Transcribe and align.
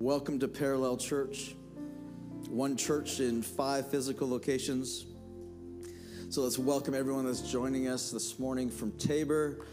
Welcome 0.00 0.38
to 0.38 0.46
Parallel 0.46 0.96
Church, 0.96 1.56
one 2.48 2.76
church 2.76 3.18
in 3.18 3.42
five 3.42 3.90
physical 3.90 4.28
locations. 4.28 5.06
So 6.28 6.42
let's 6.42 6.56
welcome 6.56 6.94
everyone 6.94 7.26
that's 7.26 7.40
joining 7.40 7.88
us 7.88 8.12
this 8.12 8.38
morning 8.38 8.70
from 8.70 8.92
Taber, 8.92 9.66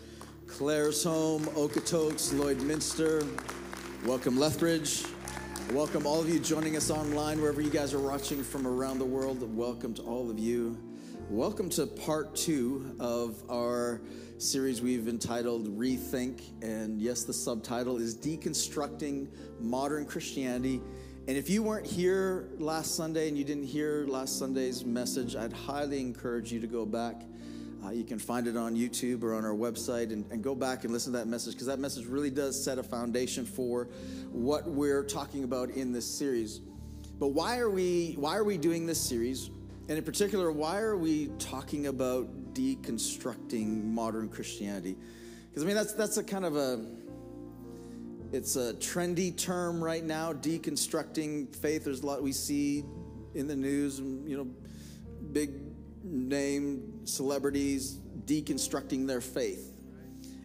Clare's 0.48 1.04
Home, 1.04 1.44
Okotoks, 1.50 2.34
Lloydminster. 2.34 3.24
Welcome 4.04 4.40
Lethbridge. 4.40 5.04
Welcome 5.72 6.08
all 6.08 6.22
of 6.22 6.28
you 6.28 6.40
joining 6.40 6.76
us 6.76 6.90
online, 6.90 7.40
wherever 7.40 7.62
you 7.62 7.70
guys 7.70 7.94
are 7.94 8.00
watching 8.00 8.44
from 8.44 8.66
around 8.66 8.98
the 8.98 9.06
world. 9.06 9.56
Welcome 9.56 9.94
to 9.94 10.02
all 10.02 10.32
of 10.32 10.40
you. 10.40 10.76
Welcome 11.32 11.70
to 11.72 11.88
part 11.88 12.36
two 12.36 12.96
of 13.00 13.42
our 13.50 14.00
series 14.38 14.84
we've 14.84 15.08
entitled 15.08 15.76
Rethink. 15.76 16.44
And 16.62 17.02
yes, 17.02 17.24
the 17.24 17.34
subtitle 17.34 17.98
is 17.98 18.16
Deconstructing 18.16 19.30
Modern 19.60 20.06
Christianity. 20.06 20.80
And 21.28 21.36
if 21.36 21.50
you 21.50 21.64
weren't 21.64 21.88
here 21.88 22.50
last 22.60 22.94
Sunday 22.94 23.28
and 23.28 23.36
you 23.36 23.44
didn't 23.44 23.64
hear 23.64 24.06
last 24.08 24.38
Sunday's 24.38 24.86
message, 24.86 25.36
I'd 25.36 25.52
highly 25.52 26.00
encourage 26.00 26.54
you 26.54 26.60
to 26.60 26.68
go 26.68 26.86
back. 26.86 27.24
Uh, 27.84 27.90
you 27.90 28.04
can 28.04 28.20
find 28.20 28.46
it 28.46 28.56
on 28.56 28.76
YouTube 28.76 29.24
or 29.24 29.34
on 29.34 29.46
our 29.46 29.56
website 29.56 30.14
and, 30.14 30.32
and 30.32 30.44
go 30.44 30.54
back 30.54 30.84
and 30.84 30.94
listen 30.94 31.12
to 31.12 31.18
that 31.18 31.28
message 31.28 31.54
because 31.54 31.68
that 31.68 31.80
message 31.80 32.06
really 32.06 32.30
does 32.30 32.64
set 32.64 32.78
a 32.78 32.84
foundation 32.84 33.48
for 33.48 33.86
what 34.32 34.68
we're 34.68 35.04
talking 35.04 35.44
about 35.44 35.72
in 35.72 35.92
this 35.92 36.06
series. 36.06 36.60
But 37.18 37.30
why 37.30 37.58
are 37.58 37.70
we 37.70 38.14
why 38.20 38.36
are 38.38 38.44
we 38.44 38.60
doing 38.60 38.86
this 38.86 39.02
series? 39.02 39.50
And 39.88 39.98
in 39.98 40.04
particular, 40.04 40.52
why 40.52 40.80
are 40.80 40.98
we 40.98 41.28
talking 41.38 41.88
about 41.88 42.28
deconstructing 42.56 43.84
modern 43.84 44.30
Christianity. 44.30 44.96
Because 45.50 45.64
I 45.64 45.68
mean, 45.68 45.76
that's 45.76 45.94
that's 45.94 46.18
a 46.18 46.24
kind 46.24 46.46
of 46.46 46.56
a 46.56 46.84
it's 48.32 48.56
a 48.56 48.74
trendy 48.76 49.38
term 49.38 49.84
right 49.84 50.04
now. 50.04 50.34
Deconstructing 50.34 51.56
faith. 51.56 51.86
There's 51.86 52.02
a 52.02 52.06
lot 52.06 52.24
we 52.24 52.32
see 52.32 52.84
in 53.36 53.48
the 53.48 53.56
news. 53.56 54.00
You 54.00 54.38
know, 54.38 54.48
big 55.32 55.52
name 56.04 57.06
celebrities 57.06 58.00
deconstructing 58.26 59.06
their 59.06 59.22
faith. 59.22 59.72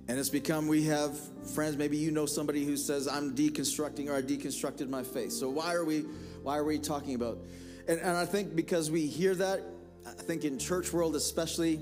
And 0.08 0.18
it's 0.18 0.28
become, 0.28 0.66
we 0.66 0.82
have 0.84 1.16
friends, 1.54 1.76
maybe 1.76 1.96
you 1.96 2.10
know 2.10 2.26
somebody 2.26 2.64
who 2.64 2.76
says, 2.76 3.06
I'm 3.06 3.36
deconstructing 3.36 4.08
or 4.08 4.16
I 4.16 4.22
deconstructed 4.22 4.88
my 4.88 5.04
faith. 5.04 5.30
So 5.30 5.48
why 5.48 5.72
are 5.72 5.84
we, 5.84 6.00
why 6.42 6.56
are 6.56 6.64
we 6.64 6.80
talking 6.80 7.14
about? 7.14 7.38
And, 7.90 7.98
and 7.98 8.16
I 8.16 8.24
think 8.24 8.54
because 8.54 8.88
we 8.88 9.08
hear 9.08 9.34
that, 9.34 9.62
I 10.06 10.12
think 10.22 10.44
in 10.44 10.60
church 10.60 10.92
world 10.92 11.16
especially, 11.16 11.80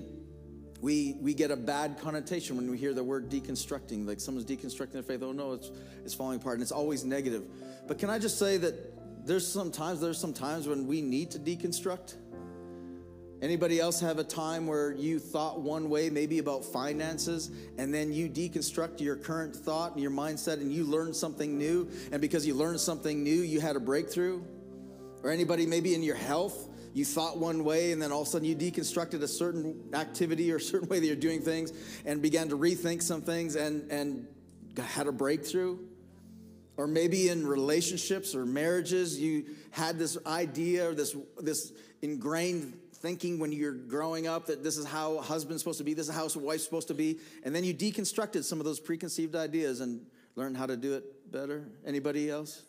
we 0.80 1.16
we 1.20 1.34
get 1.34 1.50
a 1.50 1.56
bad 1.56 1.98
connotation 2.00 2.56
when 2.56 2.70
we 2.70 2.78
hear 2.78 2.94
the 2.94 3.04
word 3.04 3.28
deconstructing 3.28 4.06
like 4.06 4.18
someone's 4.18 4.46
deconstructing 4.46 4.92
their 4.92 5.02
faith. 5.02 5.22
Oh 5.22 5.32
no 5.32 5.52
it's 5.52 5.70
it's 6.06 6.14
falling 6.14 6.40
apart 6.40 6.54
and 6.54 6.62
it's 6.62 6.72
always 6.72 7.04
negative. 7.04 7.44
But 7.86 7.98
can 7.98 8.08
i 8.08 8.18
just 8.18 8.38
say 8.38 8.56
that 8.56 9.26
there's 9.26 9.46
some 9.46 9.70
times 9.70 10.00
there's 10.00 10.18
some 10.18 10.32
times 10.32 10.66
when 10.66 10.86
we 10.86 11.02
need 11.02 11.30
to 11.32 11.38
deconstruct? 11.38 12.14
Anybody 13.42 13.78
else 13.78 14.00
have 14.00 14.18
a 14.18 14.24
time 14.24 14.66
where 14.66 14.92
you 14.92 15.18
thought 15.18 15.60
one 15.60 15.90
way 15.90 16.08
maybe 16.08 16.38
about 16.38 16.64
finances 16.64 17.50
and 17.76 17.92
then 17.92 18.14
you 18.14 18.30
deconstruct 18.30 19.02
your 19.02 19.16
current 19.16 19.54
thought 19.54 19.92
and 19.92 20.00
your 20.00 20.10
mindset 20.10 20.54
and 20.54 20.72
you 20.72 20.84
learned 20.84 21.14
something 21.14 21.58
new? 21.58 21.86
And 22.12 22.22
because 22.22 22.46
you 22.46 22.54
learned 22.54 22.80
something 22.80 23.22
new 23.22 23.42
you 23.42 23.60
had 23.60 23.76
a 23.76 23.80
breakthrough 23.80 24.40
or 25.28 25.30
anybody 25.30 25.66
maybe 25.66 25.94
in 25.94 26.02
your 26.02 26.16
health 26.16 26.70
you 26.94 27.04
thought 27.04 27.36
one 27.36 27.62
way 27.62 27.92
and 27.92 28.00
then 28.00 28.10
all 28.10 28.22
of 28.22 28.28
a 28.28 28.30
sudden 28.30 28.48
you 28.48 28.56
deconstructed 28.56 29.22
a 29.22 29.28
certain 29.28 29.78
activity 29.92 30.50
or 30.50 30.56
a 30.56 30.60
certain 30.60 30.88
way 30.88 30.98
that 30.98 31.06
you're 31.06 31.16
doing 31.16 31.42
things 31.42 31.70
and 32.06 32.22
began 32.22 32.48
to 32.48 32.56
rethink 32.56 33.02
some 33.02 33.20
things 33.20 33.54
and, 33.54 33.90
and 33.90 34.26
had 34.78 35.06
a 35.06 35.12
breakthrough. 35.12 35.78
Or 36.78 36.86
maybe 36.86 37.28
in 37.28 37.46
relationships 37.46 38.34
or 38.34 38.46
marriages, 38.46 39.20
you 39.20 39.44
had 39.70 39.98
this 39.98 40.16
idea 40.26 40.88
or 40.88 40.94
this, 40.94 41.14
this 41.38 41.72
ingrained 42.00 42.78
thinking 42.94 43.38
when 43.38 43.52
you're 43.52 43.72
growing 43.72 44.26
up 44.26 44.46
that 44.46 44.64
this 44.64 44.78
is 44.78 44.86
how 44.86 45.18
a 45.18 45.22
husband's 45.22 45.62
supposed 45.62 45.78
to 45.78 45.84
be, 45.84 45.92
this 45.92 46.08
is 46.08 46.14
how 46.14 46.26
a 46.26 46.38
wife's 46.38 46.64
supposed 46.64 46.88
to 46.88 46.94
be. 46.94 47.18
And 47.44 47.54
then 47.54 47.64
you 47.64 47.74
deconstructed 47.74 48.44
some 48.44 48.60
of 48.60 48.64
those 48.64 48.80
preconceived 48.80 49.36
ideas 49.36 49.80
and 49.80 50.06
learned 50.36 50.56
how 50.56 50.66
to 50.66 50.76
do 50.76 50.94
it 50.94 51.30
better. 51.30 51.68
Anybody 51.84 52.30
else? 52.30 52.62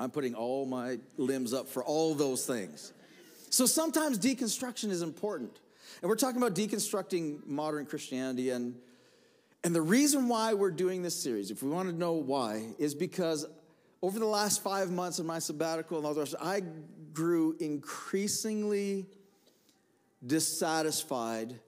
I'm 0.00 0.10
putting 0.10 0.34
all 0.34 0.64
my 0.64 0.98
limbs 1.18 1.52
up 1.52 1.68
for 1.68 1.84
all 1.84 2.14
those 2.14 2.46
things. 2.46 2.94
So 3.50 3.66
sometimes 3.66 4.18
deconstruction 4.18 4.90
is 4.90 5.02
important. 5.02 5.60
And 6.00 6.08
we're 6.08 6.16
talking 6.16 6.38
about 6.38 6.54
deconstructing 6.54 7.46
modern 7.46 7.84
Christianity. 7.84 8.48
And, 8.48 8.76
and 9.62 9.74
the 9.74 9.82
reason 9.82 10.26
why 10.26 10.54
we're 10.54 10.70
doing 10.70 11.02
this 11.02 11.20
series, 11.22 11.50
if 11.50 11.62
we 11.62 11.68
want 11.68 11.90
to 11.90 11.94
know 11.94 12.14
why, 12.14 12.68
is 12.78 12.94
because 12.94 13.44
over 14.00 14.18
the 14.18 14.26
last 14.26 14.62
five 14.62 14.90
months 14.90 15.18
of 15.18 15.26
my 15.26 15.38
sabbatical 15.38 15.98
and 15.98 16.06
all 16.06 16.14
the 16.14 16.20
rest, 16.20 16.34
I 16.40 16.62
grew 17.12 17.54
increasingly 17.60 19.04
dissatisfied 20.26 21.60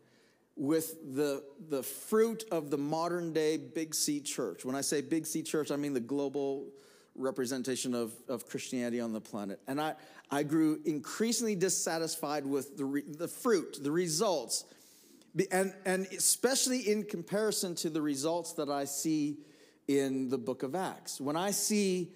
with 0.57 1.15
the, 1.17 1.43
the 1.69 1.83
fruit 1.83 2.45
of 2.51 2.71
the 2.71 2.79
modern 2.79 3.35
day 3.35 3.59
Big 3.59 3.95
C 3.95 4.21
church. 4.21 4.65
When 4.65 4.75
I 4.75 4.81
say 4.81 5.03
Big 5.03 5.27
C 5.27 5.43
church, 5.43 5.71
I 5.71 5.77
mean 5.77 5.93
the 5.93 6.01
global 6.01 6.69
representation 7.15 7.95
of, 7.95 8.13
of 8.29 8.49
Christianity 8.49 9.01
on 9.01 9.13
the 9.13 9.21
planet. 9.21 9.61
And 9.67 9.81
I, 9.81 9.95
I 10.31 10.43
grew 10.43 10.81
increasingly 10.85 11.55
dissatisfied 11.55 12.47
with 12.47 12.77
the, 12.77 12.85
re, 12.85 13.03
the 13.07 13.29
fruit, 13.29 13.79
the 13.83 13.91
results, 13.91 14.65
and, 15.51 15.75
and 15.85 16.07
especially 16.07 16.91
in 16.91 17.05
comparison 17.05 17.75
to 17.77 17.91
the 17.91 18.03
results 18.03 18.53
that 18.55 18.69
I 18.69 18.85
see 18.85 19.39
in 19.89 20.29
the 20.29 20.39
book 20.39 20.63
of 20.63 20.75
Acts. 20.75 21.21
When 21.21 21.37
I 21.37 21.51
see 21.51 22.13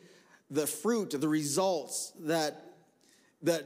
the 0.50 0.66
fruit, 0.66 1.10
the 1.10 1.28
results 1.28 2.12
that, 2.20 2.74
that 3.42 3.64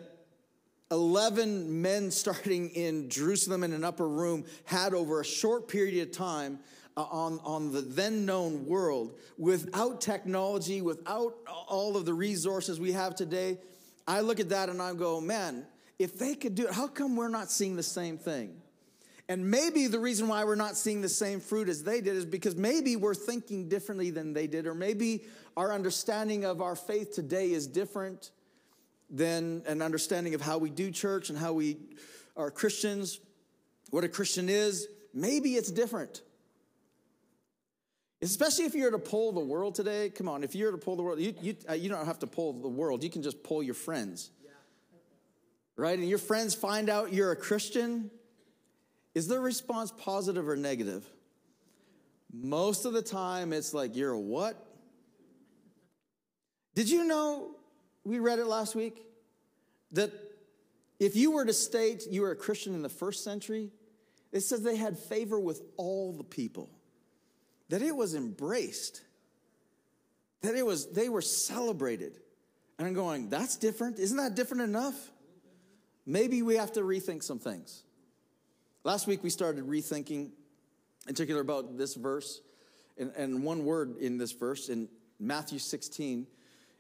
11 0.91 1.81
men 1.81 2.11
starting 2.11 2.71
in 2.71 3.09
Jerusalem 3.09 3.62
in 3.62 3.73
an 3.73 3.85
upper 3.85 4.09
room 4.09 4.45
had 4.65 4.95
over 4.95 5.21
a 5.21 5.25
short 5.25 5.69
period 5.69 6.09
of 6.09 6.12
time 6.12 6.59
Uh, 6.97 7.03
on, 7.03 7.39
on 7.45 7.73
the 7.73 7.81
then 7.81 8.27
known 8.27 8.67
world 8.67 9.17
without 9.39 10.01
technology, 10.01 10.83
without 10.83 11.37
all 11.69 11.97
of 11.97 12.05
the 12.05 12.12
resources 12.12 12.81
we 12.81 12.91
have 12.93 13.15
today, 13.15 13.59
I 14.09 14.21
look 14.21 14.41
at 14.41 14.49
that 14.49 14.69
and 14.69 14.83
I 14.83 14.93
go, 14.95 15.21
man, 15.21 15.67
if 16.00 16.19
they 16.19 16.34
could 16.34 16.56
do 16.56 16.67
it, 16.67 16.73
how 16.73 16.89
come 16.89 17.15
we're 17.15 17.29
not 17.29 17.50
seeing 17.50 17.77
the 17.77 17.83
same 17.83 18.19
thing? 18.19 18.61
And 19.29 19.49
maybe 19.49 19.87
the 19.87 20.00
reason 20.00 20.27
why 20.27 20.43
we're 20.43 20.56
not 20.56 20.77
seeing 20.77 21.00
the 21.00 21.09
same 21.09 21.39
fruit 21.39 21.69
as 21.69 21.84
they 21.84 22.00
did 22.00 22.17
is 22.17 22.25
because 22.27 22.56
maybe 22.56 22.97
we're 22.97 23.15
thinking 23.15 23.69
differently 23.69 24.11
than 24.11 24.33
they 24.33 24.49
did, 24.49 24.67
or 24.67 24.75
maybe 24.75 25.23
our 25.56 25.73
understanding 25.73 26.45
of 26.45 26.61
our 26.61 26.75
faith 26.75 27.15
today 27.15 27.53
is 27.53 27.69
different 27.69 28.33
than 29.09 29.62
an 29.67 29.83
understanding 29.83 30.34
of 30.34 30.41
how 30.41 30.59
we 30.59 30.71
do 30.71 30.91
church 30.91 31.31
and 31.31 31.39
how 31.39 31.53
we 31.53 31.77
are 32.37 32.50
Christians, 32.50 33.21
what 33.91 34.03
a 34.03 34.09
Christian 34.09 34.49
is. 34.49 34.89
Maybe 35.15 35.55
it's 35.55 35.71
different. 35.71 36.23
Especially 38.22 38.66
if 38.66 38.75
you're 38.75 38.91
to 38.91 38.98
pull 38.98 39.32
the 39.32 39.41
world 39.41 39.75
today. 39.75 40.10
Come 40.10 40.28
on, 40.28 40.44
if 40.44 40.54
you're 40.54 40.72
to 40.72 40.78
pull 40.78 40.97
the 40.97 41.03
world, 41.03 41.20
you, 41.20 41.34
you, 41.41 41.56
uh, 41.69 41.72
you 41.72 41.88
don't 41.88 42.04
have 42.04 42.19
to 42.19 42.26
pull 42.26 42.53
the 42.53 42.69
world. 42.69 43.03
You 43.03 43.10
can 43.10 43.22
just 43.22 43.42
pull 43.42 43.62
your 43.62 43.75
friends. 43.75 44.31
Right? 45.76 45.98
And 45.98 46.08
your 46.08 46.19
friends 46.19 46.54
find 46.54 46.91
out 46.91 47.12
you're 47.12 47.32
a 47.32 47.36
Christian. 47.36 48.10
Is 49.14 49.26
their 49.28 49.41
response 49.41 49.91
positive 49.97 50.48
or 50.48 50.56
negative? 50.56 51.06
Most 52.32 52.84
of 52.84 52.92
the 52.92 53.03
time, 53.03 53.53
it's 53.54 53.72
like, 53.72 53.97
you're 53.97 54.12
a 54.12 54.20
what? 54.20 54.66
Did 56.75 56.91
you 56.91 57.04
know, 57.04 57.56
we 58.04 58.19
read 58.19 58.38
it 58.38 58.47
last 58.47 58.75
week, 58.75 59.02
that 59.92 60.12
if 60.98 61.16
you 61.16 61.31
were 61.32 61.44
to 61.47 61.52
state 61.52 62.06
you 62.08 62.20
were 62.22 62.31
a 62.31 62.37
Christian 62.37 62.75
in 62.75 62.82
the 62.82 62.88
first 62.91 63.25
century, 63.25 63.70
it 64.31 64.41
says 64.41 64.62
they 64.62 64.76
had 64.76 64.98
favor 64.98 65.41
with 65.41 65.62
all 65.76 66.12
the 66.12 66.22
people 66.22 66.70
that 67.70 67.82
it 67.82 67.94
was 67.94 68.14
embraced, 68.14 69.00
that 70.42 70.54
it 70.54 70.66
was, 70.66 70.92
they 70.92 71.08
were 71.08 71.22
celebrated. 71.22 72.19
And 72.78 72.87
I'm 72.87 72.94
going, 72.94 73.31
that's 73.31 73.56
different. 73.56 73.99
Isn't 73.99 74.17
that 74.17 74.34
different 74.34 74.64
enough? 74.64 74.94
Maybe 76.05 76.43
we 76.43 76.56
have 76.56 76.72
to 76.72 76.81
rethink 76.81 77.22
some 77.22 77.38
things. 77.38 77.84
Last 78.82 79.06
week 79.06 79.22
we 79.22 79.31
started 79.31 79.67
rethinking, 79.67 80.31
in 81.06 81.14
particular 81.14 81.40
about 81.40 81.78
this 81.78 81.94
verse, 81.94 82.40
and, 82.99 83.12
and 83.17 83.44
one 83.44 83.64
word 83.64 83.96
in 83.99 84.19
this 84.19 84.32
verse 84.32 84.69
in 84.69 84.88
Matthew 85.20 85.61
16. 85.61 86.26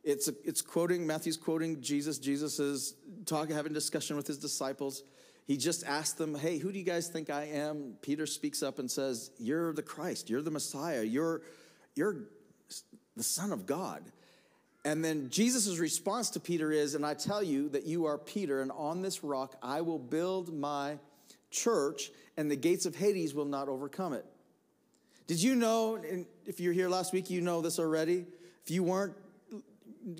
It's, 0.02 0.28
it's 0.44 0.60
quoting, 0.60 1.06
Matthew's 1.06 1.36
quoting 1.36 1.80
Jesus. 1.80 2.18
Jesus 2.18 2.58
is 2.58 2.94
talking, 3.26 3.54
having 3.54 3.72
discussion 3.72 4.16
with 4.16 4.26
his 4.26 4.38
disciples. 4.38 5.04
He 5.46 5.56
just 5.56 5.84
asked 5.84 6.18
them, 6.18 6.34
Hey, 6.34 6.58
who 6.58 6.72
do 6.72 6.78
you 6.78 6.84
guys 6.84 7.08
think 7.08 7.30
I 7.30 7.44
am? 7.44 7.94
Peter 8.02 8.26
speaks 8.26 8.62
up 8.62 8.78
and 8.78 8.90
says, 8.90 9.30
You're 9.38 9.72
the 9.72 9.82
Christ, 9.82 10.30
you're 10.30 10.42
the 10.42 10.50
Messiah, 10.50 11.02
you're, 11.02 11.42
you're 11.94 12.16
the 13.16 13.22
Son 13.22 13.52
of 13.52 13.66
God. 13.66 14.02
And 14.84 15.04
then 15.04 15.28
Jesus' 15.28 15.78
response 15.78 16.30
to 16.30 16.40
Peter 16.40 16.72
is, 16.72 16.94
And 16.94 17.04
I 17.04 17.14
tell 17.14 17.42
you 17.42 17.68
that 17.70 17.84
you 17.84 18.06
are 18.06 18.16
Peter, 18.16 18.62
and 18.62 18.72
on 18.72 19.02
this 19.02 19.22
rock 19.22 19.56
I 19.62 19.80
will 19.80 19.98
build 19.98 20.54
my 20.54 20.98
church, 21.50 22.10
and 22.36 22.50
the 22.50 22.56
gates 22.56 22.86
of 22.86 22.94
Hades 22.94 23.34
will 23.34 23.44
not 23.44 23.68
overcome 23.68 24.12
it. 24.12 24.24
Did 25.26 25.42
you 25.42 25.54
know, 25.54 26.02
if 26.46 26.58
you're 26.58 26.72
here 26.72 26.88
last 26.88 27.12
week, 27.12 27.30
you 27.30 27.40
know 27.40 27.60
this 27.60 27.78
already, 27.78 28.26
If 28.64 28.70
you 28.70 28.82
weren't, 28.82 29.14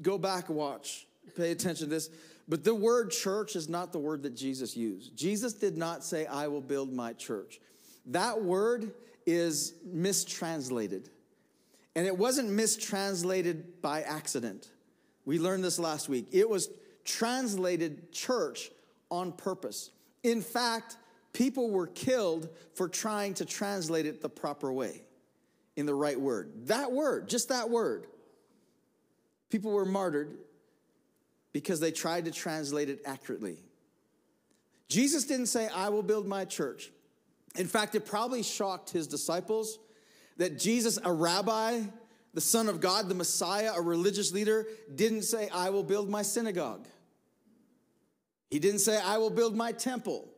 go 0.03 0.19
back 0.19 0.49
and 0.49 0.57
watch. 0.57 1.07
Pay 1.37 1.51
attention 1.51 1.89
to 1.89 1.91
this. 1.91 2.11
But 2.49 2.65
the 2.65 2.75
word 2.75 3.11
church 3.11 3.55
is 3.55 3.69
not 3.69 3.93
the 3.93 3.99
word 3.99 4.23
that 4.25 4.35
Jesus 4.35 4.77
used. 4.77 5.17
Jesus 5.17 5.53
did 5.53 5.77
not 5.77 6.05
say, 6.05 6.27
I 6.27 6.49
will 6.49 6.61
build 6.61 6.93
my 6.93 7.13
church. 7.13 7.61
That 8.07 8.43
word 8.43 8.93
is 9.27 9.75
mistranslated. 9.85 11.09
And 11.95 12.07
it 12.07 12.17
wasn't 12.17 12.51
mistranslated 12.51 13.83
by 13.83 14.03
accident. 14.03 14.69
We 15.25 15.39
learned 15.39 15.63
this 15.63 15.79
last 15.79 16.09
week. 16.09 16.27
It 16.33 16.49
was 16.49 16.71
translated 17.05 18.13
church 18.13 18.71
on 19.11 19.33
purpose. 19.33 19.91
In 20.23 20.41
fact, 20.43 20.97
people 21.33 21.71
were 21.71 21.87
killed 21.87 22.49
for 22.75 22.89
trying 22.89 23.35
to 23.35 23.45
translate 23.45 24.07
it 24.07 24.21
the 24.21 24.29
proper 24.29 24.73
way 24.73 25.03
in 25.77 25.87
the 25.87 25.95
right 25.95 26.21
word. 26.21 26.67
That 26.67 26.93
word, 26.93 27.29
just 27.29 27.49
that 27.49 27.71
word. 27.71 28.07
People 29.51 29.73
were 29.73 29.85
martyred 29.85 30.39
because 31.53 31.81
they 31.81 31.93
tried 31.93 32.25
to 32.27 32.31
translate 32.31 32.89
it 32.89 33.01
accurately. 33.05 33.59
Jesus 34.89 35.25
didn't 35.25 35.47
say, 35.47 35.69
I 35.69 35.89
will 35.89 36.03
build 36.03 36.27
my 36.27 36.45
church. 36.45 36.91
In 37.57 37.67
fact, 37.67 37.95
it 37.95 38.07
probably 38.07 38.43
shocked 38.43 38.91
his 38.91 39.07
disciples 39.07 39.79
that 40.37 40.59
Jesus, 40.59 40.99
a 41.05 41.13
rabbi, 41.13 41.83
the 42.35 42.41
Son 42.41 42.69
of 42.69 42.81
God, 42.81 43.09
the 43.09 43.15
Messiah, 43.15 43.73
a 43.75 43.81
religious 43.81 44.33
leader, 44.33 44.67
didn't 44.95 45.23
say, 45.23 45.49
I 45.53 45.71
will 45.71 45.83
build 45.83 46.09
my 46.09 46.23
synagogue. 46.23 46.87
He 48.51 48.59
didn't 48.59 48.81
say, 48.81 49.01
I 49.01 49.19
will 49.19 49.31
build 49.31 49.57
my 49.57 49.73
temple. 49.73 50.29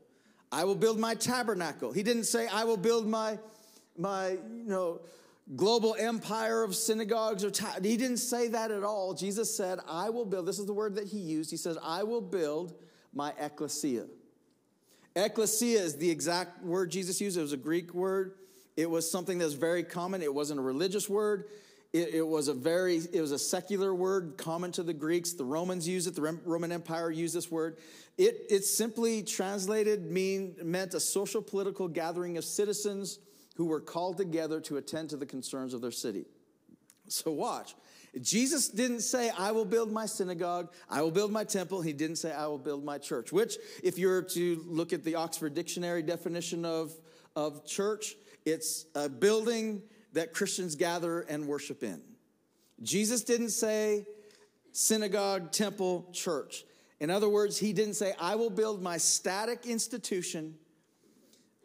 I 0.51 0.65
will 0.65 0.75
build 0.75 0.99
my 0.99 1.15
tabernacle. 1.15 1.93
He 1.93 2.03
didn't 2.03 2.25
say, 2.25 2.47
I 2.47 2.65
will 2.65 2.77
build 2.77 3.07
my, 3.07 3.39
my 3.97 4.31
you 4.31 4.65
know, 4.67 5.01
global 5.57 5.97
empire 5.99 6.63
of 6.63 6.75
synagogues 6.75 7.45
or 7.45 7.51
ta- 7.51 7.77
he 7.83 7.97
didn't 7.97 8.19
say 8.19 8.49
that 8.49 8.71
at 8.71 8.85
all. 8.85 9.15
Jesus 9.15 9.55
said, 9.55 9.81
I 9.89 10.11
will 10.11 10.25
build, 10.25 10.47
this 10.47 10.59
is 10.59 10.67
the 10.67 10.73
word 10.73 10.95
that 10.97 11.09
he 11.09 11.19
used. 11.19 11.51
He 11.51 11.57
says, 11.57 11.77
I 11.83 12.05
will 12.05 12.21
build 12.21 12.75
my 13.13 13.33
ecclesia. 13.39 14.07
Ecclesia 15.15 15.81
is 15.81 15.97
the 15.97 16.11
exact 16.11 16.63
word 16.63 16.91
Jesus 16.91 17.21
used. 17.21 17.37
It 17.37 17.43
was 17.43 17.53
a 17.53 17.59
Greek 17.59 17.93
word. 17.93 18.37
It 18.77 18.89
was 18.89 19.11
something 19.11 19.39
that 19.39 19.45
was 19.45 19.55
very 19.55 19.83
common. 19.83 20.23
It 20.23 20.33
wasn't 20.33 20.61
a 20.61 20.63
religious 20.63 21.09
word. 21.09 21.49
It, 21.93 22.15
it, 22.15 22.27
was 22.27 22.49
a 22.49 22.55
very, 22.55 23.03
it 23.13 23.21
was 23.21 23.33
a 23.33 23.39
secular 23.39 23.95
word 23.95 24.35
common 24.39 24.73
to 24.73 24.83
the 24.83 24.95
Greeks. 24.95 25.35
The 25.35 25.45
Romans 25.45 25.87
used 25.87 26.09
it. 26.09 26.15
The 26.15 26.23
Roman 26.23 26.73
Empire 26.73 27.11
used 27.11 27.35
this 27.35 27.51
word. 27.51 27.77
It, 28.17 28.47
it 28.49 28.65
simply 28.65 29.23
translated 29.23 30.11
mean, 30.11 30.57
meant 30.63 30.95
a 30.95 31.01
social 31.01 31.43
political 31.43 31.89
gathering 31.89 32.39
of 32.39 32.45
citizens 32.47 33.19
who 33.57 33.67
were 33.67 33.81
called 33.81 34.17
together 34.17 34.61
to 34.61 34.77
attend 34.77 35.11
to 35.11 35.17
the 35.17 35.27
concerns 35.27 35.75
of 35.75 35.81
their 35.81 35.91
city. 35.91 36.25
So 37.09 37.31
watch. 37.33 37.75
Jesus 38.21 38.69
didn't 38.69 39.01
say, 39.01 39.31
I 39.31 39.53
will 39.53 39.65
build 39.65 39.91
my 39.91 40.05
synagogue, 40.05 40.73
I 40.91 41.01
will 41.01 41.11
build 41.11 41.33
my 41.33 41.45
temple. 41.45 41.81
He 41.81 41.95
didn't 41.95 42.17
say, 42.17 42.33
I 42.33 42.47
will 42.47 42.59
build 42.59 42.85
my 42.85 42.99
church, 42.99 43.33
which, 43.33 43.57
if 43.83 43.99
you 43.99 44.09
were 44.09 44.23
to 44.23 44.63
look 44.67 44.93
at 44.93 45.03
the 45.03 45.15
Oxford 45.15 45.55
Dictionary 45.55 46.03
definition 46.03 46.65
of, 46.67 46.93
of 47.35 47.65
church, 47.65 48.17
it's 48.45 48.85
a 48.95 49.09
building 49.09 49.83
that 50.13 50.35
Christians 50.35 50.75
gather 50.75 51.21
and 51.21 51.47
worship 51.47 51.83
in. 51.83 52.03
Jesus 52.83 53.23
didn't 53.25 53.51
say 53.51 54.07
synagogue, 54.73 55.53
temple, 55.53 56.09
church. 56.13 56.65
In 57.01 57.09
other 57.09 57.29
words, 57.29 57.59
he 57.59 57.73
didn't 57.73 57.95
say, 57.95 58.15
I 58.21 58.35
will 58.35 58.51
build 58.51 58.83
my 58.83 58.99
static 58.99 59.67
institution 59.67 60.55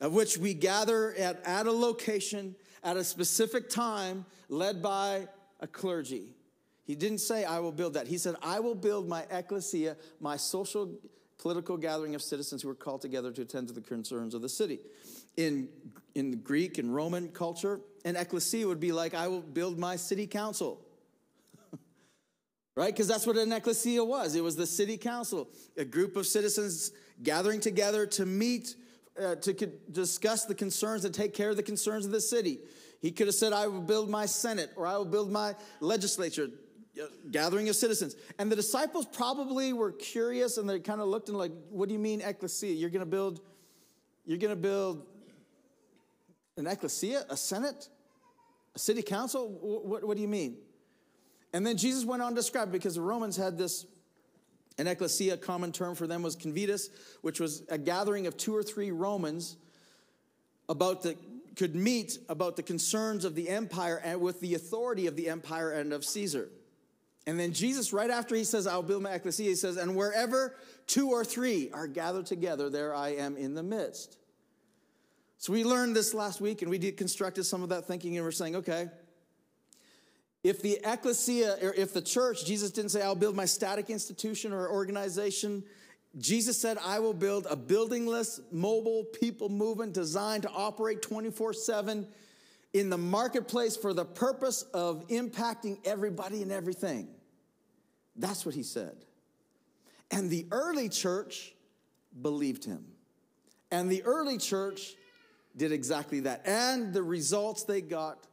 of 0.02 0.14
which 0.14 0.38
we 0.38 0.54
gather 0.54 1.14
at, 1.16 1.46
at 1.46 1.68
a 1.68 1.72
location 1.72 2.56
at 2.84 2.98
a 2.98 3.04
specific 3.04 3.70
time 3.70 4.26
led 4.50 4.82
by 4.82 5.28
a 5.60 5.68
clergy. 5.68 6.36
He 6.84 6.96
didn't 6.96 7.18
say, 7.18 7.44
I 7.44 7.60
will 7.60 7.74
build 7.74 7.96
that. 7.96 8.08
He 8.08 8.18
said, 8.18 8.36
I 8.42 8.60
will 8.62 8.76
build 8.76 9.10
my 9.10 9.26
ecclesia, 9.30 9.98
my 10.22 10.38
social 10.38 10.98
political 11.38 11.78
gathering 11.78 12.16
of 12.16 12.22
citizens 12.22 12.62
who 12.62 12.70
are 12.70 12.76
called 12.76 13.02
together 13.02 13.32
to 13.32 13.42
attend 13.42 13.68
to 13.68 13.74
the 13.74 13.82
concerns 13.82 14.34
of 14.34 14.42
the 14.42 14.50
city. 14.50 14.80
In, 15.36 15.70
in 16.16 16.40
Greek 16.40 16.78
and 16.78 16.94
Roman 16.96 17.30
culture, 17.30 17.82
an 18.06 18.16
ecclesia 18.16 18.68
would 18.68 18.80
be 18.80 18.92
like, 18.92 19.14
I 19.14 19.28
will 19.28 19.42
build 19.42 19.78
my 19.78 19.98
city 19.98 20.26
council. 20.26 20.82
right? 22.76 22.94
Because 22.94 23.08
that's 23.08 23.28
what 23.28 23.38
an 23.38 23.52
ecclesia 23.52 24.04
was. 24.04 24.36
It 24.36 24.44
was 24.44 24.56
the 24.56 24.66
city 24.66 24.98
council, 24.98 25.50
a 25.76 25.86
group 25.86 26.16
of 26.16 26.26
citizens 26.26 26.92
gathering 27.22 27.60
together 27.60 28.06
to 28.08 28.26
meet, 28.26 28.76
uh, 29.22 29.36
to 29.36 29.54
discuss 29.92 30.46
the 30.46 30.56
concerns 30.56 31.06
and 31.06 31.14
take 31.14 31.34
care 31.34 31.50
of 31.50 31.56
the 31.56 31.64
concerns 31.64 32.06
of 32.06 32.12
the 32.12 32.22
city. 32.22 32.60
He 33.02 33.12
could 33.12 33.28
have 33.28 33.36
said, 33.36 33.54
I 33.54 33.68
will 33.68 33.82
build 33.82 34.10
my 34.10 34.26
Senate 34.26 34.72
or 34.76 34.88
I 34.88 34.98
will 34.98 35.06
build 35.06 35.32
my 35.32 35.56
legislature 35.80 36.50
gathering 37.32 37.70
of 37.70 37.76
citizens. 37.76 38.16
And 38.40 38.52
the 38.52 38.56
disciples 38.56 39.06
probably 39.06 39.74
were 39.74 39.92
curious 39.92 40.58
and 40.58 40.70
they 40.70 40.80
kind 40.80 41.02
of 41.02 41.08
looked 41.08 41.30
and 41.30 41.38
like, 41.38 41.52
what 41.70 41.88
do 41.90 41.94
you 41.94 42.00
mean 42.00 42.22
ecclesia? 42.22 42.74
You're 42.74 42.90
going 42.90 43.02
to 43.02 43.06
build, 43.06 43.42
you're 44.26 44.38
going 44.38 44.56
to 44.56 44.62
build 44.62 45.06
an 46.58 46.68
ecclesia, 46.68 47.26
a 47.30 47.38
senate, 47.38 47.90
a 48.76 48.80
city 48.80 49.02
council? 49.02 49.48
What, 49.48 50.04
what 50.04 50.16
do 50.18 50.22
you 50.22 50.28
mean? 50.28 50.58
And 51.54 51.66
then 51.66 51.78
Jesus 51.78 52.04
went 52.04 52.22
on 52.22 52.32
to 52.32 52.36
describe 52.36 52.72
because 52.72 52.96
the 52.96 53.02
Romans 53.02 53.38
had 53.38 53.58
this, 53.58 53.86
an 54.78 54.88
ecclesia, 54.88 55.34
a 55.34 55.38
common 55.38 55.72
term 55.72 55.96
for 55.96 56.08
them 56.08 56.22
was 56.22 56.36
convites, 56.36 56.90
which 57.22 57.40
was 57.40 57.64
a 57.70 57.78
gathering 57.78 58.28
of 58.28 58.38
two 58.38 58.56
or 58.56 58.64
three 58.64 58.92
Romans 58.92 59.58
about 60.70 61.02
the 61.02 61.16
could 61.56 61.76
meet 61.76 62.20
about 62.30 62.56
the 62.56 62.62
concerns 62.62 63.26
of 63.26 63.34
the 63.34 63.50
empire 63.50 64.00
and 64.04 64.22
with 64.22 64.40
the 64.42 64.54
authority 64.54 65.08
of 65.08 65.16
the 65.16 65.28
empire 65.28 65.72
and 65.72 65.92
of 65.92 66.06
Caesar. 66.06 66.50
And 67.26 67.38
then 67.38 67.52
Jesus, 67.52 67.92
right 67.92 68.10
after 68.10 68.36
he 68.36 68.44
says, 68.44 68.68
I'll 68.68 68.84
build 68.84 69.04
my 69.04 69.12
ecclesia, 69.12 69.50
he 69.50 69.56
says, 69.56 69.76
and 69.76 69.96
wherever 69.96 70.56
two 70.86 71.10
or 71.10 71.26
three 71.26 71.72
are 71.74 71.88
gathered 71.88 72.28
together, 72.28 72.70
there 72.70 72.96
I 72.96 73.16
am 73.16 73.36
in 73.36 73.56
the 73.56 73.64
midst. 73.64 74.18
So 75.40 75.52
we 75.52 75.64
learned 75.64 75.96
this 75.96 76.14
last 76.14 76.42
week 76.42 76.62
and 76.62 76.72
we 76.72 76.80
deconstructed 76.80 77.44
some 77.44 77.64
of 77.64 77.70
that 77.70 77.86
thinking 77.86 78.16
and 78.16 78.26
we're 78.26 78.32
saying, 78.32 78.56
okay, 78.58 78.88
if 80.48 80.62
the 80.62 80.80
ecclesia 80.86 81.58
or 81.62 81.74
if 81.74 81.94
the 81.94 82.02
church, 82.02 82.46
Jesus 82.46 82.72
didn't 82.72 82.92
say, 82.92 83.02
I'll 83.02 83.16
build 83.16 83.36
my 83.36 83.44
static 83.44 83.90
institution 83.90 84.54
or 84.54 84.70
organization. 84.70 85.62
Jesus 86.18 86.58
said, 86.58 86.78
I 86.82 87.00
will 87.00 87.14
build 87.14 87.48
a 87.50 87.58
buildingless, 87.58 88.40
mobile 88.50 89.04
people 89.04 89.50
movement 89.50 89.92
designed 89.92 90.44
to 90.44 90.50
operate 90.50 91.02
24 91.02 91.52
7 91.52 92.08
in 92.72 92.90
the 92.90 92.98
marketplace 92.98 93.76
for 93.76 93.94
the 93.94 94.06
purpose 94.06 94.62
of 94.74 95.06
impacting 95.10 95.80
everybody 95.86 96.42
and 96.42 96.52
everything. 96.54 97.10
That's 98.16 98.46
what 98.46 98.56
he 98.56 98.64
said. 98.64 98.96
And 100.12 100.30
the 100.30 100.48
early 100.52 100.88
church 100.88 101.54
believed 102.22 102.64
him. 102.64 102.86
And 103.70 103.92
the 103.92 104.04
early 104.04 104.38
church 104.38 104.96
did 105.58 105.74
exactly 105.74 106.22
that. 106.22 106.44
And 106.46 106.94
the 106.94 107.04
results 107.04 107.64
they 107.64 107.82
got 107.82 108.26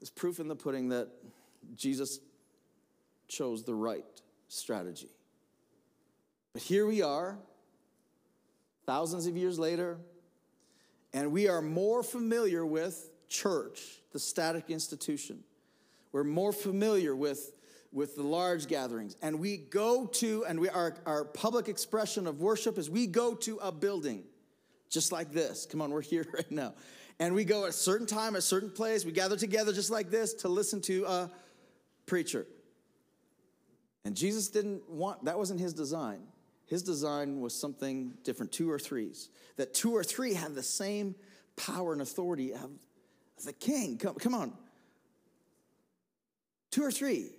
is 0.00 0.10
proof 0.10 0.40
in 0.40 0.48
the 0.48 0.56
pudding 0.56 0.88
that 0.90 1.08
Jesus 1.74 2.20
chose 3.28 3.64
the 3.64 3.74
right 3.74 4.04
strategy. 4.48 5.10
But 6.52 6.62
here 6.62 6.86
we 6.86 7.02
are, 7.02 7.38
thousands 8.86 9.26
of 9.26 9.36
years 9.36 9.58
later, 9.58 9.98
and 11.12 11.32
we 11.32 11.48
are 11.48 11.62
more 11.62 12.02
familiar 12.02 12.64
with 12.64 13.10
church, 13.28 13.80
the 14.12 14.18
static 14.18 14.70
institution. 14.70 15.42
We're 16.12 16.24
more 16.24 16.52
familiar 16.52 17.14
with 17.14 17.52
with 17.92 18.14
the 18.14 18.22
large 18.22 18.66
gatherings. 18.66 19.16
And 19.22 19.40
we 19.40 19.56
go 19.56 20.06
to, 20.06 20.44
and 20.44 20.60
we, 20.60 20.68
our, 20.68 20.94
our 21.06 21.24
public 21.24 21.68
expression 21.68 22.26
of 22.26 22.40
worship 22.40 22.76
is 22.76 22.90
we 22.90 23.06
go 23.06 23.34
to 23.36 23.56
a 23.56 23.72
building 23.72 24.24
just 24.90 25.12
like 25.12 25.32
this. 25.32 25.66
Come 25.66 25.80
on, 25.80 25.90
we're 25.90 26.02
here 26.02 26.26
right 26.34 26.50
now. 26.50 26.74
And 27.18 27.34
we 27.34 27.44
go 27.44 27.64
at 27.64 27.70
a 27.70 27.72
certain 27.72 28.06
time, 28.06 28.36
a 28.36 28.42
certain 28.42 28.70
place. 28.70 29.06
We 29.06 29.12
gather 29.12 29.36
together 29.36 29.72
just 29.72 29.90
like 29.90 30.10
this 30.10 30.34
to 30.34 30.48
listen 30.48 30.82
to 30.82 31.04
a 31.06 31.30
preacher. 32.06 32.46
And 34.04 34.16
Jesus 34.16 34.48
didn't 34.48 34.88
want, 34.88 35.24
that 35.24 35.36
wasn't 35.36 35.60
his 35.60 35.74
design. 35.74 36.20
His 36.66 36.82
design 36.82 37.40
was 37.40 37.54
something 37.54 38.14
different, 38.24 38.52
two 38.52 38.70
or 38.70 38.78
threes. 38.78 39.30
That 39.56 39.74
two 39.74 39.94
or 39.94 40.02
three 40.02 40.34
have 40.34 40.54
the 40.54 40.62
same 40.62 41.14
power 41.56 41.92
and 41.92 42.02
authority 42.02 42.52
of 42.52 42.70
the 43.44 43.52
king. 43.52 43.98
Come, 43.98 44.14
come 44.14 44.34
on. 44.34 44.52
Two 46.70 46.84
or 46.84 46.90
three. 46.90 47.30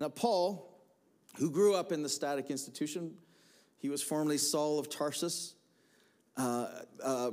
Now, 0.00 0.08
Paul, 0.08 0.82
who 1.36 1.50
grew 1.50 1.74
up 1.74 1.92
in 1.92 2.02
the 2.02 2.08
static 2.08 2.50
institution, 2.50 3.14
he 3.78 3.88
was 3.88 4.02
formerly 4.02 4.38
Saul 4.38 4.78
of 4.78 4.88
Tarsus, 4.88 5.54
uh, 6.36 6.68
uh, 7.02 7.30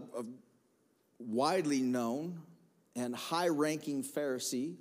widely 1.19 1.81
known 1.81 2.41
and 2.95 3.15
high 3.15 3.47
ranking 3.47 4.03
Pharisee, 4.03 4.75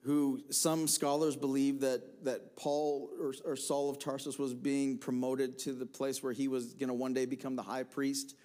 who 0.00 0.40
some 0.50 0.86
scholars 0.86 1.36
believe 1.36 1.80
that, 1.80 2.24
that 2.24 2.56
Paul 2.56 3.10
or, 3.20 3.34
or 3.44 3.56
Saul 3.56 3.90
of 3.90 3.98
Tarsus 3.98 4.38
was 4.38 4.54
being 4.54 4.98
promoted 4.98 5.58
to 5.60 5.72
the 5.72 5.86
place 5.86 6.22
where 6.22 6.32
he 6.32 6.48
was 6.48 6.74
going 6.74 6.88
to 6.88 6.94
one 6.94 7.12
day 7.12 7.26
become 7.26 7.56
the 7.56 7.62
high 7.62 7.82
priest, 7.82 8.36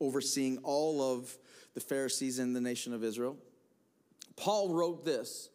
overseeing 0.00 0.58
all 0.58 1.00
of 1.00 1.36
the 1.74 1.80
Pharisees 1.80 2.38
in 2.38 2.52
the 2.52 2.60
nation 2.60 2.92
of 2.92 3.02
Israel. 3.02 3.36
Paul 4.36 4.74
wrote 4.74 5.04
this 5.04 5.48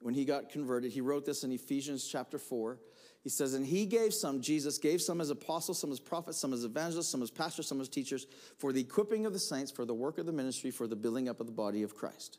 when 0.00 0.14
he 0.14 0.24
got 0.24 0.48
converted. 0.48 0.92
He 0.92 1.00
wrote 1.00 1.24
this 1.24 1.42
in 1.42 1.52
Ephesians 1.52 2.06
chapter 2.06 2.38
4. 2.38 2.78
He 3.22 3.30
says, 3.30 3.54
And 3.54 3.66
he 3.66 3.86
gave 3.86 4.14
some, 4.14 4.40
Jesus 4.40 4.78
gave 4.78 5.02
some 5.02 5.20
as 5.20 5.30
apostles, 5.30 5.78
some 5.78 5.92
as 5.92 6.00
prophets, 6.00 6.38
some 6.38 6.52
as 6.52 6.64
evangelists, 6.64 7.08
some 7.08 7.22
as 7.22 7.30
pastors, 7.30 7.66
some 7.66 7.80
as 7.80 7.88
teachers, 7.88 8.26
for 8.58 8.72
the 8.72 8.80
equipping 8.80 9.26
of 9.26 9.32
the 9.32 9.38
saints, 9.38 9.70
for 9.70 9.84
the 9.84 9.94
work 9.94 10.18
of 10.18 10.26
the 10.26 10.32
ministry, 10.32 10.70
for 10.70 10.86
the 10.86 10.96
building 10.96 11.28
up 11.28 11.40
of 11.40 11.46
the 11.46 11.52
body 11.52 11.82
of 11.82 11.94
Christ. 11.94 12.38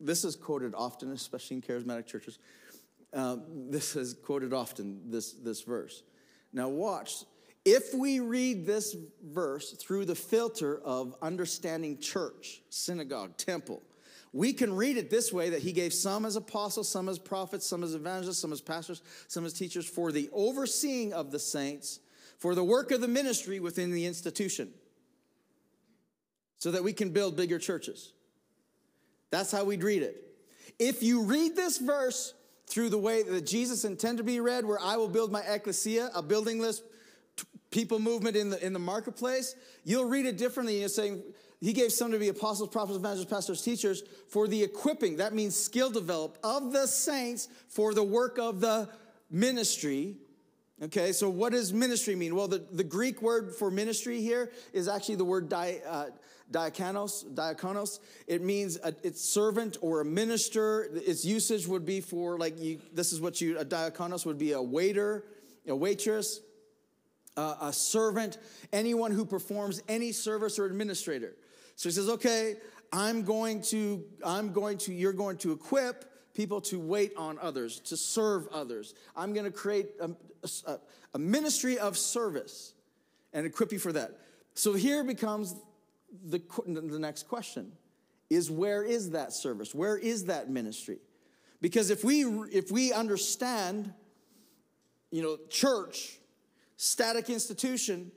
This 0.00 0.24
is 0.24 0.36
quoted 0.36 0.74
often, 0.74 1.12
especially 1.12 1.56
in 1.56 1.62
charismatic 1.62 2.06
churches. 2.06 2.38
Uh, 3.12 3.36
this 3.48 3.94
is 3.94 4.14
quoted 4.14 4.52
often, 4.52 5.10
this, 5.10 5.32
this 5.32 5.62
verse. 5.62 6.02
Now, 6.52 6.68
watch. 6.68 7.24
If 7.64 7.94
we 7.94 8.18
read 8.18 8.66
this 8.66 8.96
verse 9.22 9.72
through 9.72 10.06
the 10.06 10.14
filter 10.16 10.80
of 10.84 11.14
understanding 11.22 11.98
church, 11.98 12.60
synagogue, 12.70 13.36
temple, 13.36 13.82
we 14.32 14.52
can 14.52 14.74
read 14.74 14.96
it 14.96 15.10
this 15.10 15.32
way 15.32 15.50
that 15.50 15.60
he 15.60 15.72
gave 15.72 15.92
some 15.92 16.24
as 16.24 16.36
apostles, 16.36 16.88
some 16.88 17.08
as 17.08 17.18
prophets, 17.18 17.66
some 17.66 17.82
as 17.82 17.94
evangelists, 17.94 18.38
some 18.38 18.52
as 18.52 18.62
pastors, 18.62 19.02
some 19.28 19.44
as 19.44 19.52
teachers 19.52 19.86
for 19.86 20.10
the 20.10 20.30
overseeing 20.32 21.12
of 21.12 21.30
the 21.30 21.38
saints, 21.38 22.00
for 22.38 22.54
the 22.54 22.64
work 22.64 22.90
of 22.90 23.00
the 23.00 23.08
ministry 23.08 23.60
within 23.60 23.92
the 23.92 24.06
institution, 24.06 24.72
so 26.58 26.70
that 26.70 26.82
we 26.82 26.92
can 26.92 27.10
build 27.10 27.36
bigger 27.36 27.58
churches. 27.58 28.12
That's 29.30 29.52
how 29.52 29.64
we'd 29.64 29.82
read 29.82 30.02
it. 30.02 30.16
If 30.78 31.02
you 31.02 31.24
read 31.24 31.54
this 31.54 31.78
verse 31.78 32.34
through 32.66 32.88
the 32.88 32.98
way 32.98 33.22
that 33.22 33.46
Jesus 33.46 33.84
intended 33.84 34.18
to 34.18 34.24
be 34.24 34.40
read, 34.40 34.64
where 34.64 34.80
I 34.80 34.96
will 34.96 35.08
build 35.08 35.30
my 35.30 35.42
ecclesia, 35.42 36.10
a 36.14 36.22
buildingless 36.22 36.80
people 37.70 37.98
movement 37.98 38.36
in 38.36 38.50
the 38.50 38.64
in 38.64 38.72
the 38.72 38.78
marketplace, 38.78 39.54
you'll 39.84 40.08
read 40.08 40.24
it 40.24 40.38
differently. 40.38 40.80
You're 40.80 40.88
saying 40.88 41.22
he 41.62 41.72
gave 41.72 41.92
some 41.92 42.10
to 42.10 42.18
be 42.18 42.28
apostles, 42.28 42.70
prophets, 42.70 42.98
evangelists, 42.98 43.30
pastors, 43.30 43.62
teachers 43.62 44.02
for 44.28 44.48
the 44.48 44.62
equipping. 44.62 45.18
That 45.18 45.32
means 45.32 45.54
skill 45.54 45.90
develop 45.90 46.36
of 46.42 46.72
the 46.72 46.86
saints 46.86 47.48
for 47.68 47.94
the 47.94 48.02
work 48.02 48.36
of 48.38 48.60
the 48.60 48.88
ministry. 49.30 50.16
Okay, 50.82 51.12
so 51.12 51.30
what 51.30 51.52
does 51.52 51.72
ministry 51.72 52.16
mean? 52.16 52.34
Well, 52.34 52.48
the, 52.48 52.66
the 52.72 52.82
Greek 52.82 53.22
word 53.22 53.54
for 53.54 53.70
ministry 53.70 54.20
here 54.20 54.50
is 54.72 54.88
actually 54.88 55.14
the 55.14 55.24
word 55.24 55.48
di, 55.48 55.78
uh, 55.88 56.06
diakonos, 56.50 57.32
diakonos. 57.32 58.00
It 58.26 58.42
means 58.42 58.78
a, 58.82 58.92
it's 59.04 59.22
servant 59.22 59.76
or 59.80 60.00
a 60.00 60.04
minister. 60.04 60.88
Its 60.92 61.24
usage 61.24 61.68
would 61.68 61.86
be 61.86 62.00
for 62.00 62.38
like 62.38 62.58
you, 62.58 62.80
this 62.92 63.12
is 63.12 63.20
what 63.20 63.40
you, 63.40 63.56
a 63.58 63.64
diakonos 63.64 64.26
would 64.26 64.38
be 64.38 64.50
a 64.50 64.60
waiter, 64.60 65.26
a 65.68 65.76
waitress, 65.76 66.40
uh, 67.36 67.54
a 67.60 67.72
servant, 67.72 68.38
anyone 68.72 69.12
who 69.12 69.24
performs 69.24 69.80
any 69.88 70.10
service 70.10 70.58
or 70.58 70.66
administrator. 70.66 71.36
So 71.76 71.88
he 71.88 71.92
says, 71.92 72.08
okay, 72.08 72.56
I'm 72.92 73.22
going 73.22 73.62
to, 73.62 74.04
I'm 74.24 74.52
going 74.52 74.78
to, 74.78 74.92
you're 74.92 75.12
going 75.12 75.38
to 75.38 75.52
equip 75.52 76.34
people 76.34 76.60
to 76.62 76.78
wait 76.78 77.12
on 77.16 77.38
others, 77.40 77.80
to 77.80 77.96
serve 77.96 78.48
others. 78.48 78.94
I'm 79.16 79.32
going 79.32 79.44
to 79.44 79.50
create 79.50 79.90
a, 80.00 80.10
a, 80.66 80.78
a 81.14 81.18
ministry 81.18 81.78
of 81.78 81.96
service 81.98 82.74
and 83.32 83.46
equip 83.46 83.72
you 83.72 83.78
for 83.78 83.92
that. 83.92 84.18
So 84.54 84.74
here 84.74 85.04
becomes 85.04 85.54
the, 86.24 86.42
the 86.66 86.98
next 86.98 87.28
question 87.28 87.72
is 88.28 88.50
where 88.50 88.82
is 88.82 89.10
that 89.10 89.32
service? 89.32 89.74
Where 89.74 89.96
is 89.96 90.26
that 90.26 90.48
ministry? 90.48 90.98
Because 91.60 91.90
if 91.90 92.02
we 92.02 92.24
if 92.24 92.70
we 92.70 92.92
understand, 92.92 93.92
you 95.10 95.22
know, 95.22 95.38
church, 95.48 96.18
static 96.76 97.30
institution, 97.30 98.10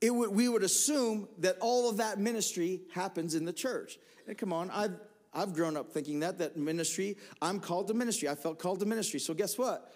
it 0.00 0.10
would, 0.10 0.30
we 0.30 0.48
would 0.48 0.62
assume 0.62 1.28
that 1.38 1.56
all 1.60 1.88
of 1.88 1.96
that 1.96 2.18
ministry 2.18 2.82
happens 2.92 3.34
in 3.34 3.44
the 3.44 3.52
church. 3.52 3.98
And 4.26 4.38
come 4.38 4.52
on, 4.52 4.70
I've, 4.70 4.94
I've 5.34 5.54
grown 5.54 5.76
up 5.76 5.90
thinking 5.90 6.20
that, 6.20 6.38
that 6.38 6.56
ministry, 6.56 7.16
I'm 7.42 7.58
called 7.58 7.88
to 7.88 7.94
ministry. 7.94 8.28
I 8.28 8.34
felt 8.34 8.58
called 8.58 8.80
to 8.80 8.86
ministry. 8.86 9.18
So 9.18 9.34
guess 9.34 9.58
what? 9.58 9.92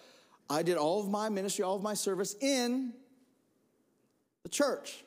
I 0.49 0.61
did 0.61 0.77
all 0.77 0.99
of 0.99 1.09
my 1.09 1.29
ministry, 1.29 1.63
all 1.63 1.77
of 1.77 1.81
my 1.81 1.93
service 1.93 2.35
in 2.41 2.93
the 4.43 4.49
church. 4.49 5.03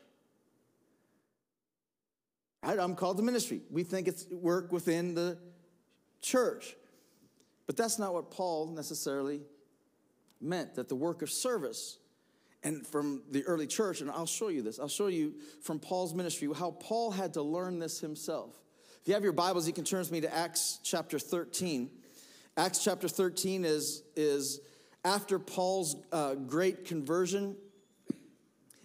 Right? 2.62 2.78
I'm 2.78 2.94
called 2.94 3.18
to 3.18 3.22
ministry. 3.22 3.60
We 3.70 3.84
think 3.84 4.08
it's 4.08 4.26
work 4.30 4.72
within 4.72 5.14
the 5.14 5.38
church. 6.22 6.74
But 7.66 7.76
that's 7.76 7.98
not 7.98 8.14
what 8.14 8.30
Paul 8.30 8.68
necessarily 8.68 9.42
meant, 10.40 10.74
that 10.76 10.88
the 10.88 10.96
work 10.96 11.22
of 11.22 11.30
service 11.30 11.98
and 12.66 12.84
from 12.84 13.22
the 13.30 13.44
early 13.44 13.68
church, 13.68 14.00
and 14.00 14.10
I'll 14.10 14.26
show 14.26 14.48
you 14.48 14.60
this. 14.60 14.80
I'll 14.80 14.88
show 14.88 15.06
you 15.06 15.34
from 15.62 15.78
Paul's 15.78 16.12
ministry 16.14 16.48
how 16.52 16.72
Paul 16.72 17.12
had 17.12 17.34
to 17.34 17.42
learn 17.42 17.78
this 17.78 18.00
himself. 18.00 18.60
If 19.00 19.06
you 19.06 19.14
have 19.14 19.22
your 19.22 19.32
Bibles, 19.32 19.68
you 19.68 19.72
can 19.72 19.84
turn 19.84 20.00
with 20.00 20.10
me 20.10 20.20
to 20.22 20.34
Acts 20.34 20.80
chapter 20.82 21.20
13. 21.20 21.88
Acts 22.56 22.82
chapter 22.82 23.06
13 23.06 23.64
is, 23.64 24.02
is 24.16 24.60
after 25.04 25.38
Paul's 25.38 25.94
uh, 26.10 26.34
great 26.34 26.84
conversion 26.84 27.54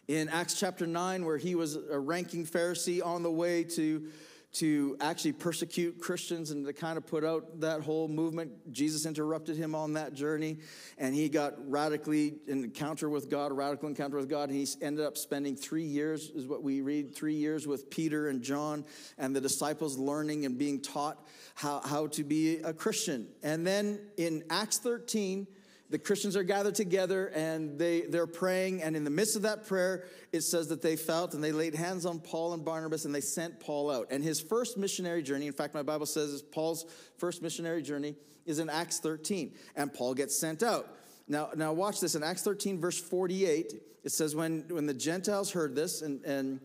in 0.08 0.30
Acts 0.30 0.60
chapter 0.60 0.86
9, 0.86 1.26
where 1.26 1.38
he 1.38 1.56
was 1.56 1.76
a 1.76 1.98
ranking 1.98 2.46
Pharisee 2.46 3.04
on 3.04 3.24
the 3.24 3.32
way 3.32 3.64
to 3.64 4.10
to 4.54 4.98
actually 5.00 5.32
persecute 5.32 6.00
Christians 6.02 6.52
and 6.52 6.66
to 6.66 6.74
kind 6.74 6.98
of 6.98 7.08
put 7.08 7.24
out 7.24 7.62
that 7.62 7.82
whole 7.82 8.10
movement. 8.10 8.72
Jesus 8.72 9.06
interrupted 9.06 9.56
him 9.56 9.74
on 9.74 9.94
that 9.94 10.14
journey, 10.14 10.58
and 10.98 11.16
he 11.16 11.30
got 11.30 11.54
radically 11.70 12.36
in 12.48 12.66
encounter 12.66 13.10
with 13.10 13.30
God, 13.30 13.52
a 13.52 13.54
radical 13.54 13.88
encounter 13.88 14.18
with 14.18 14.30
God, 14.30 14.50
and 14.50 14.58
he 14.58 14.68
ended 14.82 15.06
up 15.06 15.18
spending 15.18 15.56
three 15.56 15.86
years, 15.86 16.30
is 16.32 16.48
what 16.48 16.64
we 16.64 16.82
read, 16.82 17.16
three 17.16 17.36
years 17.36 17.66
with 17.66 17.90
Peter 17.90 18.28
and 18.28 18.42
John 18.42 18.84
and 19.18 19.34
the 19.34 19.42
disciples 19.42 19.98
learning 19.98 20.46
and 20.46 20.58
being 20.58 20.82
taught 20.82 21.26
how, 21.56 21.80
how 21.80 22.08
to 22.08 22.24
be 22.24 22.58
a 22.58 22.74
Christian. 22.74 23.28
And 23.44 23.66
then 23.66 24.00
in 24.18 24.44
Acts 24.50 24.80
13, 24.80 25.48
the 25.92 26.00
Christians 26.00 26.38
are 26.38 26.44
gathered 26.44 26.76
together 26.76 27.28
and 27.28 27.78
they, 27.78 28.02
they're 28.02 28.26
praying. 28.26 28.82
And 28.82 28.96
in 28.96 29.04
the 29.04 29.10
midst 29.10 29.36
of 29.36 29.42
that 29.42 29.68
prayer, 29.68 30.06
it 30.32 30.42
says 30.42 30.70
that 30.70 30.82
they 30.82 30.96
felt 30.96 31.34
and 31.34 31.44
they 31.44 31.52
laid 31.52 31.76
hands 31.76 32.06
on 32.06 32.22
Paul 32.22 32.54
and 32.54 32.64
Barnabas 32.64 33.04
and 33.04 33.14
they 33.14 33.22
sent 33.22 33.60
Paul 33.60 33.92
out. 33.92 34.08
And 34.10 34.24
his 34.24 34.40
first 34.40 34.78
missionary 34.78 35.22
journey, 35.22 35.48
in 35.48 35.54
fact, 35.54 35.74
my 35.74 35.84
Bible 35.84 36.06
says 36.06 36.42
Paul's 36.42 36.86
first 37.18 37.42
missionary 37.42 37.82
journey 37.82 38.16
is 38.46 38.60
in 38.60 38.70
Acts 38.70 39.00
13. 39.00 39.54
And 39.76 39.94
Paul 39.94 40.14
gets 40.14 40.40
sent 40.40 40.64
out. 40.64 40.96
Now, 41.28 41.50
now 41.56 41.74
watch 41.74 42.00
this. 42.00 42.16
In 42.16 42.24
Acts 42.24 42.44
13, 42.44 42.80
verse 42.80 43.00
48, 43.00 43.74
it 44.06 44.12
says, 44.12 44.34
When, 44.34 44.64
when 44.70 44.86
the 44.86 44.94
Gentiles 44.94 45.52
heard 45.52 45.76
this, 45.76 46.02
and, 46.02 46.24
and 46.24 46.62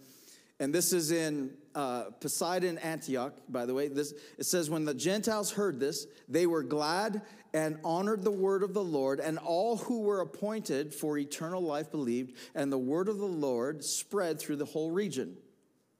and 0.58 0.75
this 0.75 0.92
is 0.92 1.10
in 1.10 1.52
uh, 1.75 2.04
Pisidian, 2.20 2.82
Antioch, 2.82 3.34
by 3.48 3.66
the 3.66 3.75
way. 3.75 3.88
This, 3.88 4.14
it 4.38 4.44
says, 4.44 4.70
When 4.70 4.84
the 4.84 4.94
Gentiles 4.94 5.52
heard 5.52 5.78
this, 5.78 6.06
they 6.28 6.46
were 6.46 6.62
glad 6.62 7.22
and 7.52 7.78
honored 7.84 8.22
the 8.22 8.30
word 8.30 8.62
of 8.62 8.75
the 8.75 8.82
Lord, 8.82 9.20
and 9.20 9.38
all 9.38 9.76
who 9.76 10.02
were 10.02 10.20
appointed 10.20 10.94
for 10.94 11.18
eternal 11.18 11.62
life 11.62 11.90
believed, 11.90 12.36
and 12.54 12.72
the 12.72 12.78
word 12.78 13.08
of 13.08 13.18
the 13.18 13.25
Lord 13.25 13.84
spread 13.84 14.38
through 14.38 14.56
the 14.56 14.64
whole 14.64 14.90
region. 14.90 15.36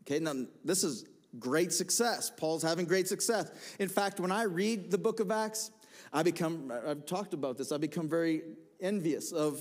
Okay, 0.02 0.18
now 0.18 0.34
this 0.64 0.84
is 0.84 1.04
great 1.38 1.72
success. 1.72 2.30
Paul's 2.34 2.62
having 2.62 2.86
great 2.86 3.08
success. 3.08 3.50
In 3.78 3.88
fact, 3.88 4.20
when 4.20 4.32
I 4.32 4.44
read 4.44 4.90
the 4.90 4.98
book 4.98 5.20
of 5.20 5.30
Acts, 5.30 5.70
I 6.12 6.22
become, 6.22 6.72
I've 6.86 7.04
talked 7.04 7.34
about 7.34 7.58
this, 7.58 7.72
I 7.72 7.78
become 7.78 8.08
very 8.08 8.42
envious 8.80 9.32
of 9.32 9.60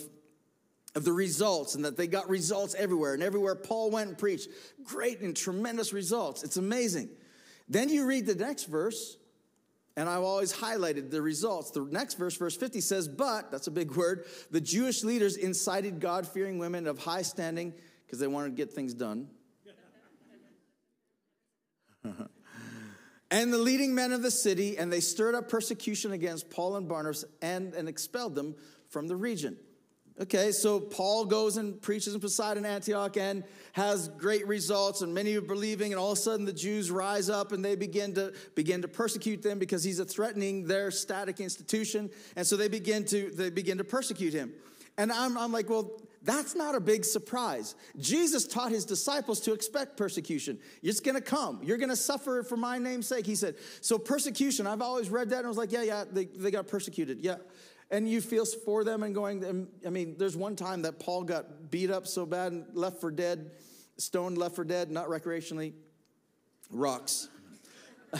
of 0.95 1.03
the 1.03 1.11
results 1.11 1.75
and 1.75 1.83
that 1.85 1.97
they 1.97 2.07
got 2.07 2.29
results 2.29 2.73
everywhere 2.75 3.13
and 3.13 3.21
everywhere 3.21 3.55
Paul 3.55 3.91
went 3.91 4.09
and 4.09 4.17
preached. 4.17 4.47
Great 4.83 5.19
and 5.19 5.35
tremendous 5.35 5.91
results. 5.91 6.43
It's 6.43 6.57
amazing. 6.57 7.09
Then 7.67 7.89
you 7.89 8.05
read 8.05 8.25
the 8.25 8.35
next 8.35 8.65
verse, 8.65 9.17
and 9.97 10.07
I've 10.07 10.23
always 10.23 10.53
highlighted 10.53 11.11
the 11.11 11.21
results. 11.21 11.71
The 11.71 11.81
next 11.81 12.13
verse, 12.15 12.37
verse 12.37 12.55
50 12.55 12.79
says, 12.81 13.07
But, 13.07 13.51
that's 13.51 13.67
a 13.67 13.71
big 13.71 13.91
word, 13.95 14.25
the 14.51 14.61
Jewish 14.61 15.03
leaders 15.03 15.35
incited 15.35 15.99
God 15.99 16.27
fearing 16.27 16.59
women 16.59 16.87
of 16.87 16.99
high 16.99 17.23
standing 17.23 17.73
because 18.05 18.19
they 18.19 18.27
wanted 18.27 18.49
to 18.49 18.55
get 18.55 18.71
things 18.71 18.93
done. 18.93 19.27
and 23.31 23.51
the 23.51 23.57
leading 23.57 23.95
men 23.95 24.13
of 24.13 24.21
the 24.21 24.31
city, 24.31 24.77
and 24.77 24.93
they 24.93 24.99
stirred 24.99 25.33
up 25.33 25.49
persecution 25.49 26.11
against 26.11 26.49
Paul 26.49 26.75
and 26.75 26.87
Barnabas 26.87 27.25
and, 27.41 27.73
and 27.73 27.89
expelled 27.89 28.35
them 28.35 28.55
from 28.89 29.07
the 29.07 29.15
region. 29.15 29.57
Okay, 30.17 30.53
so 30.53 30.79
Paul 30.79 31.25
goes 31.25 31.57
and 31.57 31.81
preaches 31.81 32.15
in 32.15 32.21
Pisidian 32.21 32.65
Antioch 32.65 33.17
and 33.17 33.43
has 33.73 34.07
great 34.07 34.47
results, 34.47 35.01
and 35.01 35.13
many 35.13 35.35
are 35.35 35.41
believing, 35.41 35.91
and 35.91 35.99
all 35.99 36.13
of 36.13 36.17
a 36.17 36.21
sudden 36.21 36.45
the 36.45 36.53
Jews 36.53 36.89
rise 36.89 37.29
up 37.29 37.51
and 37.51 37.63
they 37.65 37.75
begin 37.75 38.13
to 38.13 38.33
begin 38.55 38.81
to 38.83 38.87
persecute 38.87 39.41
them 39.41 39.59
because 39.59 39.83
he's 39.83 40.01
threatening 40.05 40.67
their 40.67 40.89
static 40.89 41.41
institution, 41.41 42.09
and 42.37 42.47
so 42.47 42.55
they 42.55 42.69
begin 42.69 43.03
to 43.05 43.29
they 43.31 43.49
begin 43.49 43.77
to 43.77 43.83
persecute 43.83 44.33
him. 44.33 44.53
And 44.97 45.11
I'm, 45.11 45.37
I'm 45.37 45.51
like, 45.51 45.69
well, 45.69 45.99
that's 46.23 46.55
not 46.55 46.73
a 46.73 46.79
big 46.79 47.03
surprise. 47.03 47.75
Jesus 47.99 48.47
taught 48.47 48.71
his 48.71 48.85
disciples 48.85 49.41
to 49.41 49.51
expect 49.51 49.97
persecution. 49.97 50.57
It's 50.81 51.01
gonna 51.01 51.19
come. 51.19 51.59
You're 51.61 51.77
gonna 51.77 51.97
suffer 51.97 52.41
for 52.43 52.55
my 52.55 52.77
name's 52.77 53.07
sake, 53.07 53.25
he 53.25 53.35
said. 53.35 53.55
So, 53.81 53.97
persecution, 53.97 54.65
I've 54.65 54.81
always 54.81 55.09
read 55.09 55.31
that 55.31 55.39
and 55.39 55.45
I 55.45 55.49
was 55.49 55.57
like, 55.57 55.73
yeah, 55.73 55.83
yeah, 55.83 56.05
they, 56.09 56.23
they 56.23 56.51
got 56.51 56.69
persecuted. 56.69 57.19
Yeah 57.19 57.35
and 57.91 58.09
you 58.09 58.21
feel 58.21 58.45
for 58.45 58.83
them 58.83 59.03
and 59.03 59.13
going, 59.13 59.67
I 59.85 59.89
mean, 59.89 60.15
there's 60.17 60.35
one 60.35 60.55
time 60.55 60.83
that 60.83 60.99
Paul 60.99 61.23
got 61.23 61.69
beat 61.71 61.91
up 61.91 62.07
so 62.07 62.25
bad 62.25 62.51
and 62.51 62.65
left 62.73 62.99
for 62.99 63.11
dead, 63.11 63.51
stoned, 63.97 64.37
left 64.37 64.55
for 64.55 64.63
dead, 64.63 64.91
not 64.91 65.07
recreationally, 65.07 65.73
rocks. 66.71 67.27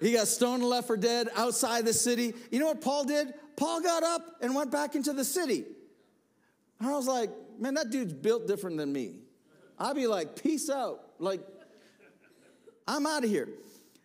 He 0.00 0.12
got 0.12 0.28
stoned 0.28 0.60
and 0.60 0.70
left 0.70 0.86
for 0.86 0.98
dead 0.98 1.28
outside 1.34 1.86
the 1.86 1.92
city. 1.94 2.34
You 2.50 2.58
know 2.58 2.66
what 2.66 2.82
Paul 2.82 3.04
did? 3.04 3.32
Paul 3.56 3.80
got 3.80 4.02
up 4.02 4.36
and 4.42 4.54
went 4.54 4.70
back 4.70 4.94
into 4.94 5.14
the 5.14 5.24
city. 5.24 5.64
And 6.78 6.88
I 6.88 6.92
was 6.92 7.06
like, 7.06 7.30
man, 7.58 7.74
that 7.74 7.90
dude's 7.90 8.12
built 8.12 8.46
different 8.46 8.76
than 8.76 8.92
me. 8.92 9.14
I'd 9.78 9.96
be 9.96 10.06
like, 10.06 10.42
peace 10.42 10.68
out. 10.68 11.00
Like, 11.18 11.40
I'm 12.86 13.06
out 13.06 13.24
of 13.24 13.30
here. 13.30 13.48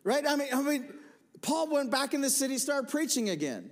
Right? 0.06 0.24
I 0.26 0.38
mean, 0.38 0.48
I 0.54 0.62
mean, 0.62 0.86
Paul 1.42 1.70
went 1.70 1.92
back 1.92 2.14
in 2.14 2.22
the 2.22 2.30
city, 2.30 2.58
started 2.60 2.90
preaching 2.90 3.30
again. 3.30 3.70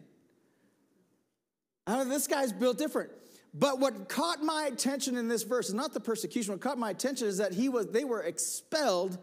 I 1.87 1.97
mean, 1.99 2.09
this 2.09 2.27
guy's 2.27 2.51
built 2.51 2.77
different. 2.77 3.11
But 3.53 3.79
what 3.79 4.09
caught 4.09 4.43
my 4.43 4.69
attention 4.71 5.15
in 5.15 5.29
this 5.29 5.43
verse 5.43 5.69
is 5.69 5.73
not 5.73 5.93
the 5.93 5.99
persecution. 5.99 6.53
What 6.53 6.61
caught 6.61 6.77
my 6.77 6.91
attention 6.91 7.27
is 7.27 7.37
that 7.37 7.53
he 7.53 7.69
was, 7.69 7.87
they 7.87 8.03
were 8.03 8.21
expelled 8.21 9.17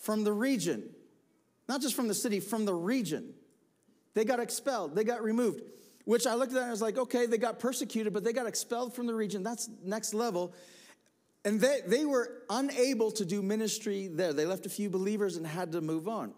from 0.00 0.24
the 0.24 0.32
region. 0.32 0.90
Not 1.68 1.82
just 1.82 1.94
from 1.94 2.08
the 2.08 2.14
city, 2.14 2.40
from 2.40 2.64
the 2.64 2.74
region. 2.74 3.34
They 4.14 4.24
got 4.24 4.38
expelled, 4.38 4.94
they 4.94 5.04
got 5.04 5.22
removed. 5.22 5.62
Which 6.04 6.26
I 6.26 6.34
looked 6.34 6.52
at 6.52 6.58
and 6.58 6.66
I 6.66 6.70
was 6.70 6.82
like, 6.82 6.98
okay, 6.98 7.26
they 7.26 7.38
got 7.38 7.58
persecuted, 7.58 8.12
but 8.12 8.22
they 8.24 8.32
got 8.32 8.46
expelled 8.46 8.94
from 8.94 9.06
the 9.06 9.14
region. 9.14 9.42
That's 9.42 9.68
next 9.82 10.14
level. 10.14 10.54
And 11.46 11.60
they, 11.60 11.80
they 11.86 12.04
were 12.04 12.42
unable 12.48 13.10
to 13.12 13.24
do 13.24 13.42
ministry 13.42 14.08
there. 14.08 14.32
They 14.32 14.46
left 14.46 14.66
a 14.66 14.70
few 14.70 14.88
believers 14.88 15.36
and 15.36 15.46
had 15.46 15.72
to 15.72 15.80
move 15.80 16.06
on. 16.06 16.32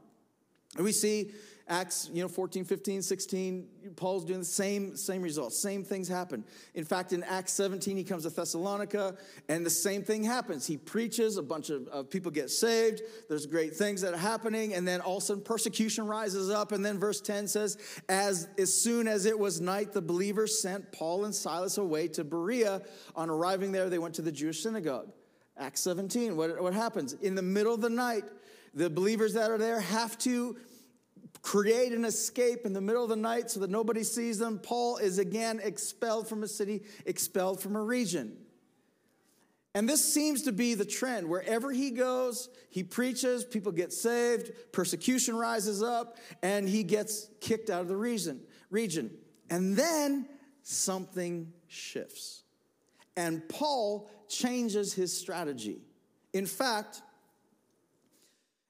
And 0.77 0.85
we 0.85 0.93
see 0.93 1.33
Acts, 1.69 2.09
you 2.13 2.23
know, 2.23 2.29
14, 2.29 2.65
15, 2.65 3.03
16, 3.03 3.67
Paul's 3.97 4.25
doing 4.25 4.39
the 4.39 4.45
same, 4.45 4.97
same 4.97 5.21
results. 5.21 5.59
Same 5.59 5.83
things 5.83 6.07
happen. 6.07 6.45
In 6.75 6.85
fact, 6.85 7.13
in 7.13 7.25
Acts 7.25 7.55
17, 7.55 7.97
he 7.97 8.05
comes 8.05 8.23
to 8.23 8.31
Thessalonica, 8.31 9.17
and 9.49 9.67
the 9.67 9.71
same 9.71 10.05
thing 10.05 10.23
happens. 10.23 10.65
He 10.65 10.77
preaches, 10.77 11.39
a 11.39 11.43
bunch 11.43 11.71
of, 11.71 11.89
of 11.89 12.09
people 12.09 12.31
get 12.31 12.51
saved, 12.51 13.03
there's 13.29 13.47
great 13.47 13.75
things 13.75 14.01
that 14.03 14.15
are 14.15 14.19
happening, 14.19 14.75
and 14.75 14.87
then 14.87 15.01
all 15.01 15.17
of 15.17 15.25
a 15.25 15.27
sudden 15.27 15.43
persecution 15.43 16.07
rises 16.07 16.51
up. 16.51 16.71
And 16.71 16.85
then 16.85 17.01
verse 17.01 17.21
10 17.21 17.49
says, 17.49 17.79
As, 18.09 18.47
as 18.59 18.73
soon 18.73 19.09
as 19.09 19.27
it 19.27 19.37
was 19.37 19.61
night, 19.61 19.93
the 19.93 20.03
believers 20.03 20.63
sent 20.63 20.93
Paul 20.93 21.25
and 21.25 21.35
Silas 21.35 21.79
away 21.79 22.07
to 22.09 22.23
Berea. 22.23 22.83
On 23.17 23.29
arriving 23.29 23.73
there, 23.73 23.91
they 23.91 23.99
went 23.99 24.15
to 24.15 24.23
the 24.23 24.33
Jewish 24.33 24.63
synagogue. 24.63 25.11
Acts 25.59 25.81
17, 25.81 26.37
what, 26.37 26.63
what 26.63 26.75
happens? 26.75 27.15
In 27.15 27.35
the 27.35 27.43
middle 27.43 27.75
of 27.75 27.81
the 27.81 27.91
night, 27.91 28.25
the 28.73 28.91
believers 28.91 29.33
that 29.35 29.51
are 29.51 29.59
there 29.59 29.81
have 29.81 30.17
to 30.19 30.57
create 31.47 31.93
an 31.93 32.05
escape 32.05 32.67
in 32.67 32.73
the 32.73 32.81
middle 32.81 33.05
of 33.05 33.09
the 33.09 33.15
night 33.15 33.49
so 33.49 33.61
that 33.61 33.71
nobody 33.71 34.03
sees 34.03 34.37
them. 34.37 34.59
Paul 34.59 34.97
is 34.97 35.21
again 35.21 35.61
expelled 35.63 36.27
from 36.27 36.43
a 36.43 36.49
city, 36.49 36.83
expelled 37.07 37.61
from 37.61 37.77
a 37.77 37.81
region. 37.81 38.37
And 39.73 39.89
this 39.89 40.13
seems 40.13 40.43
to 40.43 40.53
be 40.53 40.75
the 40.75 40.85
trend. 40.85 41.29
Wherever 41.29 41.71
he 41.71 41.93
goes, 41.93 42.49
he 42.69 42.83
preaches, 42.83 43.45
people 43.45 43.71
get 43.71 43.93
saved, 43.93 44.51
persecution 44.73 45.37
rises 45.37 45.85
up, 45.85 46.17
and 46.43 46.69
he 46.69 46.83
gets 46.83 47.29
kicked 47.41 47.71
out 47.71 47.83
of 47.83 47.87
the 47.87 47.97
region. 47.97 48.41
region. 48.69 49.13
And 49.49 49.77
then 49.77 50.29
something 50.63 51.53
shifts. 51.69 52.43
And 53.17 53.49
Paul 53.49 54.11
changes 54.29 54.95
his 54.95 55.17
strategy. 55.17 55.79
In 56.33 56.45
fact, 56.45 57.03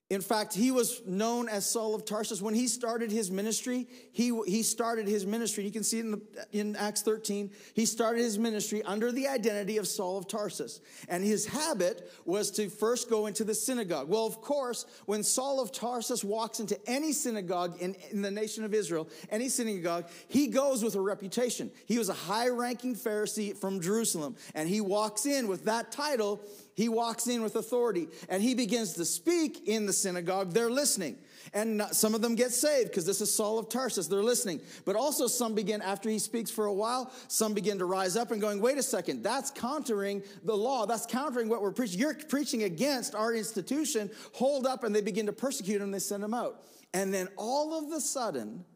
in 0.08 0.20
fact, 0.20 0.54
he 0.54 0.70
was 0.70 1.02
known 1.04 1.48
as 1.48 1.68
Saul 1.68 1.92
of 1.92 2.04
Tarsus. 2.04 2.40
When 2.40 2.54
he 2.54 2.68
started 2.68 3.10
his 3.10 3.28
ministry, 3.28 3.88
he, 4.12 4.32
he 4.46 4.62
started 4.62 5.08
his 5.08 5.26
ministry. 5.26 5.64
You 5.64 5.72
can 5.72 5.82
see 5.82 5.98
in, 5.98 6.12
the, 6.12 6.20
in 6.52 6.76
Acts 6.76 7.02
13. 7.02 7.50
He 7.74 7.86
started 7.86 8.20
his 8.20 8.38
ministry 8.38 8.84
under 8.84 9.10
the 9.10 9.26
identity 9.26 9.78
of 9.78 9.88
Saul 9.88 10.16
of 10.16 10.28
Tarsus. 10.28 10.80
And 11.08 11.24
his 11.24 11.44
habit 11.44 12.08
was 12.24 12.52
to 12.52 12.68
first 12.68 13.10
go 13.10 13.26
into 13.26 13.42
the 13.42 13.54
synagogue. 13.54 14.08
Well, 14.08 14.26
of 14.26 14.40
course, 14.40 14.86
when 15.06 15.24
Saul 15.24 15.60
of 15.60 15.72
Tarsus 15.72 16.22
walks 16.22 16.60
into 16.60 16.78
any 16.88 17.10
synagogue 17.10 17.76
in, 17.80 17.96
in 18.12 18.22
the 18.22 18.30
nation 18.30 18.62
of 18.62 18.74
Israel, 18.74 19.08
any 19.28 19.48
synagogue, 19.48 20.08
he 20.28 20.46
goes 20.46 20.84
with 20.84 20.94
a 20.94 21.00
reputation. 21.00 21.68
He 21.86 21.98
was 21.98 22.10
a 22.10 22.14
high 22.14 22.48
ranking 22.48 22.94
Pharisee 22.94 23.56
from 23.56 23.80
Jerusalem. 23.80 24.36
And 24.54 24.68
he 24.68 24.80
walks 24.80 25.26
in 25.26 25.48
with 25.48 25.64
that 25.64 25.90
title 25.90 26.40
he 26.76 26.90
walks 26.90 27.26
in 27.26 27.42
with 27.42 27.56
authority 27.56 28.08
and 28.28 28.42
he 28.42 28.54
begins 28.54 28.92
to 28.94 29.06
speak 29.06 29.66
in 29.66 29.86
the 29.86 29.94
synagogue. 29.94 30.52
They're 30.52 30.70
listening. 30.70 31.16
And 31.54 31.82
some 31.90 32.14
of 32.14 32.20
them 32.20 32.34
get 32.34 32.52
saved 32.52 32.90
because 32.90 33.06
this 33.06 33.22
is 33.22 33.34
Saul 33.34 33.58
of 33.58 33.70
Tarsus. 33.70 34.08
They're 34.08 34.22
listening. 34.22 34.60
But 34.84 34.94
also, 34.94 35.26
some 35.26 35.54
begin, 35.54 35.80
after 35.80 36.10
he 36.10 36.18
speaks 36.18 36.50
for 36.50 36.66
a 36.66 36.72
while, 36.72 37.10
some 37.28 37.54
begin 37.54 37.78
to 37.78 37.86
rise 37.86 38.14
up 38.14 38.30
and 38.30 38.42
going, 38.42 38.60
wait 38.60 38.76
a 38.76 38.82
second, 38.82 39.22
that's 39.22 39.50
countering 39.50 40.22
the 40.44 40.54
law. 40.54 40.84
That's 40.84 41.06
countering 41.06 41.48
what 41.48 41.62
we're 41.62 41.72
preaching. 41.72 41.98
You're 41.98 42.12
preaching 42.12 42.64
against 42.64 43.14
our 43.14 43.32
institution. 43.32 44.10
Hold 44.34 44.66
up. 44.66 44.84
And 44.84 44.94
they 44.94 45.00
begin 45.00 45.24
to 45.26 45.32
persecute 45.32 45.80
him. 45.80 45.90
They 45.90 45.98
send 45.98 46.22
him 46.22 46.34
out. 46.34 46.62
And 46.92 47.12
then 47.12 47.28
all 47.38 47.72
of 47.72 47.90
a 47.90 48.02
sudden, 48.02 48.66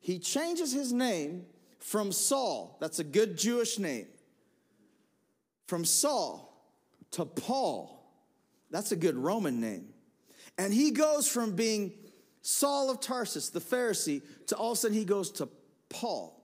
he 0.00 0.18
changes 0.18 0.72
his 0.72 0.92
name 0.92 1.46
from 1.78 2.12
Saul. 2.12 2.76
That's 2.80 2.98
a 2.98 3.04
good 3.04 3.38
Jewish 3.38 3.78
name. 3.78 4.08
From 5.66 5.86
Saul 5.86 6.49
to 7.12 7.24
Paul. 7.24 8.00
That's 8.70 8.92
a 8.92 8.96
good 8.96 9.16
Roman 9.16 9.60
name. 9.60 9.88
And 10.58 10.72
he 10.72 10.90
goes 10.90 11.28
from 11.28 11.56
being 11.56 11.92
Saul 12.42 12.90
of 12.90 13.00
Tarsus, 13.00 13.50
the 13.50 13.60
Pharisee, 13.60 14.22
to 14.46 14.56
all 14.56 14.72
of 14.72 14.78
a 14.78 14.80
sudden 14.80 14.96
he 14.96 15.04
goes 15.04 15.30
to 15.32 15.48
Paul. 15.88 16.36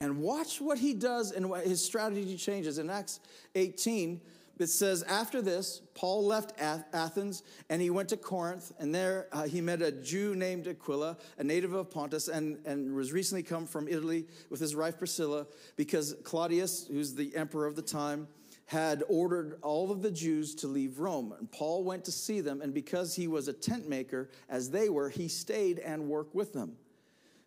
And 0.00 0.20
watch 0.20 0.60
what 0.60 0.78
he 0.78 0.94
does 0.94 1.32
and 1.32 1.48
what 1.48 1.64
his 1.64 1.82
strategy 1.82 2.36
changes. 2.36 2.78
In 2.78 2.90
Acts 2.90 3.20
18, 3.54 4.20
it 4.58 4.68
says, 4.68 5.02
After 5.02 5.40
this, 5.40 5.80
Paul 5.94 6.26
left 6.26 6.52
Athens 6.60 7.42
and 7.70 7.80
he 7.80 7.90
went 7.90 8.10
to 8.10 8.16
Corinth. 8.16 8.72
And 8.78 8.94
there 8.94 9.28
uh, 9.32 9.44
he 9.44 9.60
met 9.60 9.80
a 9.80 9.92
Jew 9.92 10.34
named 10.34 10.66
Aquila, 10.66 11.16
a 11.38 11.44
native 11.44 11.72
of 11.72 11.90
Pontus, 11.90 12.28
and, 12.28 12.58
and 12.66 12.94
was 12.94 13.12
recently 13.12 13.42
come 13.42 13.66
from 13.66 13.88
Italy 13.88 14.26
with 14.50 14.60
his 14.60 14.76
wife 14.76 14.98
Priscilla, 14.98 15.46
because 15.76 16.14
Claudius, 16.24 16.86
who's 16.86 17.14
the 17.14 17.34
emperor 17.34 17.66
of 17.66 17.76
the 17.76 17.82
time, 17.82 18.28
had 18.66 19.04
ordered 19.08 19.58
all 19.62 19.92
of 19.92 20.02
the 20.02 20.10
Jews 20.10 20.54
to 20.56 20.66
leave 20.66 20.98
Rome. 20.98 21.32
And 21.38 21.50
Paul 21.50 21.84
went 21.84 22.04
to 22.06 22.12
see 22.12 22.40
them, 22.40 22.60
and 22.60 22.74
because 22.74 23.14
he 23.14 23.28
was 23.28 23.48
a 23.48 23.52
tent 23.52 23.88
maker, 23.88 24.28
as 24.48 24.70
they 24.70 24.88
were, 24.88 25.08
he 25.08 25.28
stayed 25.28 25.78
and 25.78 26.08
worked 26.08 26.34
with 26.34 26.52
them. 26.52 26.76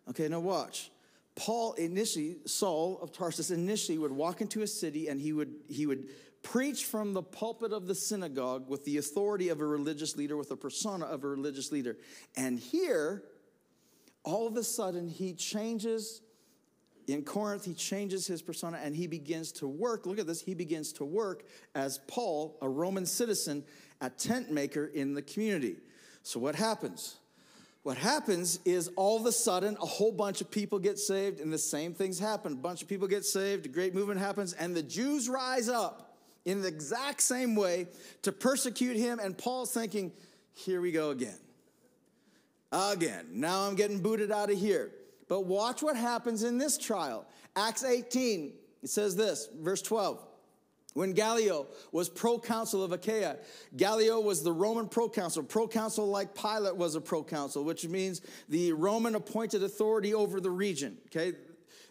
Okay, 0.08 0.28
now 0.28 0.40
watch. 0.40 0.90
Paul 1.36 1.74
initially, 1.74 2.38
Saul 2.46 2.98
of 3.02 3.12
Tarsus, 3.12 3.50
initially 3.50 3.98
would 3.98 4.12
walk 4.12 4.40
into 4.40 4.62
a 4.62 4.66
city 4.66 5.08
and 5.08 5.20
he 5.20 5.32
would, 5.32 5.54
he 5.68 5.86
would 5.86 6.08
preach 6.42 6.86
from 6.86 7.12
the 7.12 7.22
pulpit 7.22 7.72
of 7.72 7.86
the 7.86 7.94
synagogue 7.94 8.68
with 8.68 8.84
the 8.84 8.96
authority 8.96 9.50
of 9.50 9.60
a 9.60 9.64
religious 9.64 10.16
leader, 10.16 10.36
with 10.36 10.48
the 10.48 10.56
persona 10.56 11.04
of 11.04 11.22
a 11.22 11.28
religious 11.28 11.70
leader. 11.70 11.96
And 12.36 12.58
here, 12.58 13.24
all 14.24 14.46
of 14.46 14.56
a 14.56 14.64
sudden, 14.64 15.08
he 15.08 15.34
changes 15.34 16.22
in 17.12 17.22
Corinth, 17.22 17.64
he 17.64 17.74
changes 17.74 18.26
his 18.26 18.42
persona 18.42 18.78
and 18.82 18.94
he 18.94 19.06
begins 19.06 19.52
to 19.52 19.66
work. 19.66 20.06
Look 20.06 20.18
at 20.18 20.26
this. 20.26 20.42
He 20.42 20.54
begins 20.54 20.92
to 20.94 21.04
work 21.04 21.44
as 21.74 21.98
Paul, 22.06 22.58
a 22.60 22.68
Roman 22.68 23.06
citizen, 23.06 23.64
a 24.00 24.10
tent 24.10 24.50
maker 24.50 24.86
in 24.86 25.14
the 25.14 25.22
community. 25.22 25.76
So, 26.22 26.38
what 26.38 26.54
happens? 26.54 27.16
What 27.82 27.96
happens 27.96 28.60
is 28.66 28.90
all 28.96 29.18
of 29.18 29.24
a 29.24 29.32
sudden 29.32 29.76
a 29.80 29.86
whole 29.86 30.12
bunch 30.12 30.42
of 30.42 30.50
people 30.50 30.78
get 30.78 30.98
saved, 30.98 31.40
and 31.40 31.50
the 31.50 31.58
same 31.58 31.94
things 31.94 32.18
happen. 32.18 32.52
A 32.52 32.56
bunch 32.56 32.82
of 32.82 32.88
people 32.88 33.08
get 33.08 33.24
saved, 33.24 33.64
a 33.64 33.70
great 33.70 33.94
movement 33.94 34.20
happens, 34.20 34.52
and 34.52 34.76
the 34.76 34.82
Jews 34.82 35.28
rise 35.28 35.68
up 35.68 36.18
in 36.44 36.60
the 36.60 36.68
exact 36.68 37.22
same 37.22 37.54
way 37.54 37.88
to 38.22 38.32
persecute 38.32 38.96
him. 38.96 39.18
And 39.18 39.36
Paul's 39.36 39.72
thinking, 39.72 40.12
here 40.52 40.80
we 40.82 40.92
go 40.92 41.10
again. 41.10 41.38
Again. 42.70 43.26
Now 43.32 43.62
I'm 43.62 43.76
getting 43.76 44.00
booted 44.00 44.30
out 44.30 44.50
of 44.50 44.58
here. 44.58 44.92
But 45.30 45.46
watch 45.46 45.80
what 45.80 45.94
happens 45.94 46.42
in 46.42 46.58
this 46.58 46.76
trial. 46.76 47.24
Acts 47.54 47.84
18, 47.84 48.52
it 48.82 48.90
says 48.90 49.14
this, 49.14 49.48
verse 49.60 49.80
12. 49.80 50.20
When 50.94 51.12
Gallio 51.12 51.68
was 51.92 52.08
proconsul 52.08 52.82
of 52.82 52.90
Achaia, 52.90 53.36
Gallio 53.76 54.18
was 54.18 54.42
the 54.42 54.50
Roman 54.50 54.88
proconsul. 54.88 55.44
Proconsul, 55.44 56.08
like 56.08 56.34
Pilate, 56.34 56.74
was 56.74 56.96
a 56.96 57.00
proconsul, 57.00 57.62
which 57.62 57.86
means 57.86 58.22
the 58.48 58.72
Roman 58.72 59.14
appointed 59.14 59.62
authority 59.62 60.12
over 60.14 60.40
the 60.40 60.50
region. 60.50 60.98
Okay, 61.06 61.34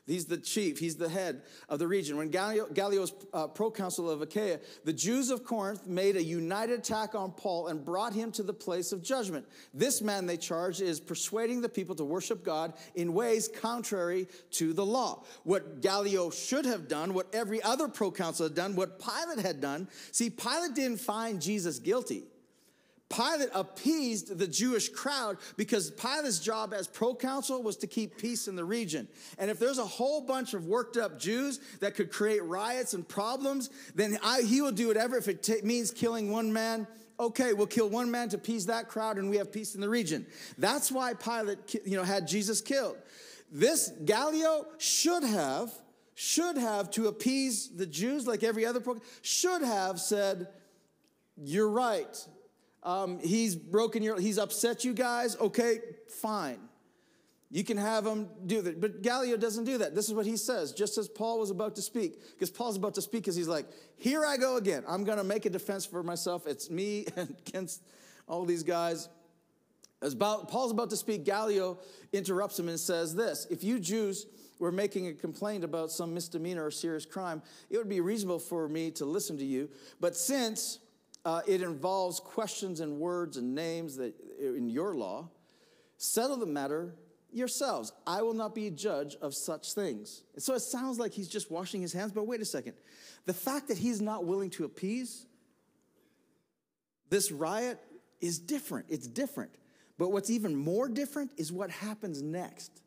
He's 0.10 0.26
the 0.26 0.38
chief, 0.38 0.80
he's 0.80 0.96
the 0.96 1.08
head 1.08 1.44
of 1.70 1.78
the 1.78 1.88
region. 1.88 2.18
When 2.18 2.30
Gallio, 2.30 2.66
Gallio 2.66 3.02
was 3.02 3.14
uh, 3.32 3.48
proconsul 3.48 4.10
of 4.10 4.24
Achaia, 4.24 4.60
the 4.84 4.92
Jews 4.92 5.30
of 5.30 5.44
Corinth 5.44 5.86
made 5.86 6.16
a 6.16 6.24
united 6.24 6.80
attack 6.80 7.14
on 7.14 7.32
Paul 7.32 7.68
and 7.68 7.86
brought 7.86 8.14
him 8.14 8.32
to 8.32 8.44
the 8.44 8.54
place 8.54 8.92
of 8.92 9.04
judgment. 9.04 9.46
This 9.72 10.02
man, 10.02 10.26
they 10.26 10.38
charge, 10.38 10.82
is 10.82 11.00
persuading 11.00 11.62
the 11.62 11.70
people 11.70 11.94
to 11.94 12.04
worship 12.04 12.44
God 12.44 12.74
in 12.96 13.14
ways 13.14 13.48
contrary 13.48 14.28
to 14.52 14.74
the 14.74 14.86
law. 14.86 15.26
What 15.44 15.82
Gallio 15.82 16.32
should 16.32 16.66
have 16.66 16.88
done, 16.88 17.14
what 17.14 17.28
every 17.32 17.62
other 17.62 17.88
proconsul 17.88 18.48
had 18.48 18.56
done, 18.56 18.76
what 18.76 19.00
Pilate 19.00 19.46
had 19.46 19.62
done. 19.62 19.88
See, 20.12 20.32
Pilate 20.32 20.74
didn't 20.74 21.02
find 21.02 21.40
Jesus 21.40 21.78
guilty. 21.78 22.24
Pilate 23.10 23.50
appeased 23.56 24.38
the 24.38 24.48
Jewish 24.48 24.90
crowd 24.90 25.38
because 25.58 25.90
Pilate's 25.92 26.40
job 26.40 26.74
as 26.74 26.88
proconsul 26.88 27.64
was 27.64 27.76
to 27.78 27.88
keep 27.88 28.18
peace 28.18 28.48
in 28.48 28.56
the 28.56 28.64
region. 28.64 29.08
And 29.40 29.50
if 29.50 29.58
there's 29.58 29.80
a 29.80 29.86
whole 29.86 30.22
bunch 30.22 30.54
of 30.54 30.66
worked 30.66 30.96
up 30.96 31.20
Jews 31.20 31.60
that 31.80 31.96
could 31.96 32.12
create 32.12 32.44
riots 32.44 32.94
and 32.94 33.08
problems, 33.08 33.72
then 33.96 34.20
I, 34.24 34.42
he 34.42 34.62
will 34.62 34.72
do 34.72 34.88
whatever 34.88 35.18
if 35.18 35.28
it 35.28 35.42
t- 35.42 35.62
means 35.64 35.92
killing 35.92 36.32
one 36.32 36.54
man 36.54 36.88
okay, 37.20 37.54
we'll 37.54 37.68
kill 37.68 37.90
one 37.90 38.10
man 38.10 38.30
to 38.30 38.38
appease 38.38 38.68
that 38.68 38.88
crowd 38.88 39.18
and 39.18 39.30
we 39.30 39.38
have 39.38 39.52
peace 39.52 39.76
in 39.76 39.82
the 39.82 39.90
region. 39.90 40.26
That's 40.58 40.92
why 40.92 41.14
Pilate, 41.14 41.76
you 41.86 41.98
know, 41.98 42.04
had 42.04 42.28
Jesus 42.28 42.62
killed. 42.62 42.98
This 43.52 43.92
Gallio 44.06 44.66
should 44.78 45.24
have, 45.24 45.72
should 46.16 46.58
have, 46.58 46.90
to 46.92 47.08
appease 47.08 47.70
the 47.70 47.86
Jews 47.86 48.26
like 48.28 48.44
every 48.44 48.66
other 48.66 48.80
program, 48.80 49.06
should 49.22 49.64
have 49.64 50.00
said, 50.00 50.48
You're 51.36 51.70
right. 51.70 52.28
Um, 52.84 53.20
he's 53.20 53.56
broken 53.56 54.04
your, 54.04 54.20
he's 54.20 54.38
upset 54.38 54.84
you 54.86 54.94
guys. 54.94 55.36
Okay, 55.38 55.80
fine. 56.08 56.60
You 57.52 57.64
can 57.64 57.78
have 57.78 58.06
him 58.06 58.30
do 58.46 58.62
that. 58.62 58.80
But 58.80 59.02
Gallio 59.02 59.36
doesn't 59.36 59.64
do 59.64 59.80
that. 59.80 59.96
This 59.96 60.08
is 60.08 60.14
what 60.14 60.28
he 60.28 60.38
says, 60.38 60.72
just 60.72 60.98
as 61.00 61.08
Paul 61.08 61.40
was 61.40 61.50
about 61.50 61.76
to 61.76 61.82
speak. 61.82 62.22
Because 62.32 62.52
Paul's 62.52 62.78
about 62.78 62.94
to 62.96 63.02
speak 63.02 63.24
because 63.24 63.36
he's 63.36 63.48
like, 63.48 63.66
Here 63.98 64.24
I 64.24 64.38
go 64.38 64.58
again. 64.58 64.84
I'm 64.88 65.04
going 65.04 65.18
to 65.18 65.24
make 65.24 65.46
a 65.46 65.50
defense 65.50 65.86
for 65.86 66.04
myself. 66.04 66.46
It's 66.46 66.70
me 66.70 67.08
against 67.18 67.82
all 68.28 68.46
these 68.46 68.64
guys. 68.64 69.10
As 70.02 70.16
Paul's 70.16 70.72
about 70.72 70.92
to 70.92 70.96
speak, 70.96 71.26
Gallio 71.26 71.80
interrupts 72.14 72.58
him 72.58 72.70
and 72.70 72.80
says 72.80 73.16
this 73.16 73.48
If 73.50 73.64
you 73.64 73.80
Jews 73.80 74.28
were 74.60 74.72
making 74.72 75.08
a 75.08 75.14
complaint 75.14 75.64
about 75.64 75.90
some 75.90 76.14
misdemeanor 76.14 76.66
or 76.66 76.72
serious 76.72 77.06
crime, 77.06 77.42
it 77.70 77.78
would 77.78 77.90
be 77.90 78.02
reasonable 78.02 78.40
for 78.40 78.68
me 78.70 78.92
to 78.92 79.06
listen 79.06 79.38
to 79.38 79.46
you. 79.46 79.70
But 80.00 80.16
since 80.16 80.80
uh, 81.26 81.42
it 81.48 81.62
involves 81.62 82.20
questions 82.20 82.80
and 82.80 83.00
words 83.00 83.38
and 83.38 83.54
names 83.54 83.98
that 83.98 84.14
in 84.40 84.70
your 84.70 84.96
law, 84.96 85.30
settle 85.98 86.38
the 86.38 86.46
matter 86.46 86.96
yourselves. 87.32 87.92
I 88.08 88.22
will 88.22 88.34
not 88.34 88.56
be 88.56 88.68
a 88.68 88.72
judge 88.72 89.16
of 89.22 89.34
such 89.34 89.74
things. 89.74 90.24
And 90.34 90.42
so 90.42 90.54
it 90.54 90.62
sounds 90.62 90.98
like 91.00 91.14
he's 91.14 91.28
just 91.28 91.52
washing 91.52 91.82
his 91.82 91.94
hands, 91.94 92.12
but 92.12 92.26
wait 92.26 92.42
a 92.42 92.46
second. 92.46 92.74
The 93.26 93.34
fact 93.34 93.68
that 93.68 93.78
he's 93.78 94.02
not 94.02 94.26
willing 94.26 94.50
to 94.52 94.64
appease 94.64 95.26
this 97.10 97.32
riot 97.32 97.80
is 98.22 98.40
different. 98.40 98.88
It's 98.90 99.08
different. 99.08 99.52
But 99.98 100.12
what's 100.12 100.30
even 100.30 100.56
more 100.56 100.88
different 100.88 101.32
is 101.38 101.52
what 101.52 101.70
happens 101.70 102.22
next. 102.22 102.82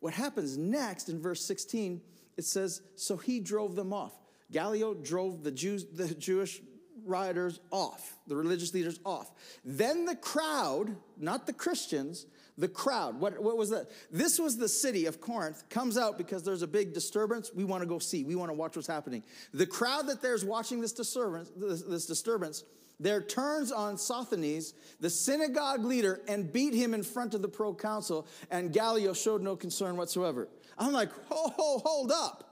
What 0.00 0.14
happens 0.14 0.56
next 0.56 1.08
in 1.08 1.20
verse 1.20 1.44
16, 1.44 2.00
it 2.36 2.44
says, 2.44 2.82
So 2.94 3.16
he 3.16 3.40
drove 3.40 3.74
them 3.74 3.92
off. 3.92 4.12
Gallio 4.50 4.94
drove 4.94 5.42
the 5.42 5.50
Jews, 5.50 5.84
the 5.92 6.14
Jewish 6.14 6.62
rioters 7.04 7.60
off, 7.70 8.16
the 8.26 8.36
religious 8.36 8.74
leaders 8.74 9.00
off. 9.04 9.30
Then 9.64 10.04
the 10.04 10.16
crowd, 10.16 10.96
not 11.16 11.46
the 11.46 11.52
Christians, 11.52 12.26
the 12.56 12.68
crowd, 12.68 13.20
what, 13.20 13.40
what 13.40 13.56
was 13.56 13.70
that? 13.70 13.86
This 14.10 14.38
was 14.38 14.56
the 14.56 14.68
city 14.68 15.06
of 15.06 15.20
Corinth, 15.20 15.68
comes 15.68 15.96
out 15.96 16.18
because 16.18 16.42
there's 16.42 16.62
a 16.62 16.66
big 16.66 16.92
disturbance. 16.92 17.52
We 17.54 17.64
want 17.64 17.82
to 17.82 17.88
go 17.88 17.98
see, 17.98 18.24
we 18.24 18.34
want 18.34 18.50
to 18.50 18.54
watch 18.54 18.76
what's 18.76 18.88
happening. 18.88 19.22
The 19.54 19.66
crowd 19.66 20.08
that 20.08 20.20
there's 20.20 20.44
watching 20.44 20.80
this 20.80 20.92
disturbance, 20.92 21.50
this, 21.56 21.82
this 21.82 22.06
disturbance 22.06 22.64
there 23.00 23.22
turns 23.22 23.70
on 23.70 23.96
Sosthenes, 23.96 24.74
the 24.98 25.10
synagogue 25.10 25.84
leader, 25.84 26.20
and 26.26 26.52
beat 26.52 26.74
him 26.74 26.94
in 26.94 27.04
front 27.04 27.34
of 27.34 27.42
the 27.42 27.48
proconsul, 27.48 28.26
and 28.50 28.72
Gallio 28.72 29.12
showed 29.12 29.40
no 29.40 29.54
concern 29.54 29.96
whatsoever. 29.96 30.48
I'm 30.76 30.92
like, 30.92 31.10
ho, 31.28 31.52
ho, 31.56 31.78
hold 31.78 32.10
up. 32.10 32.44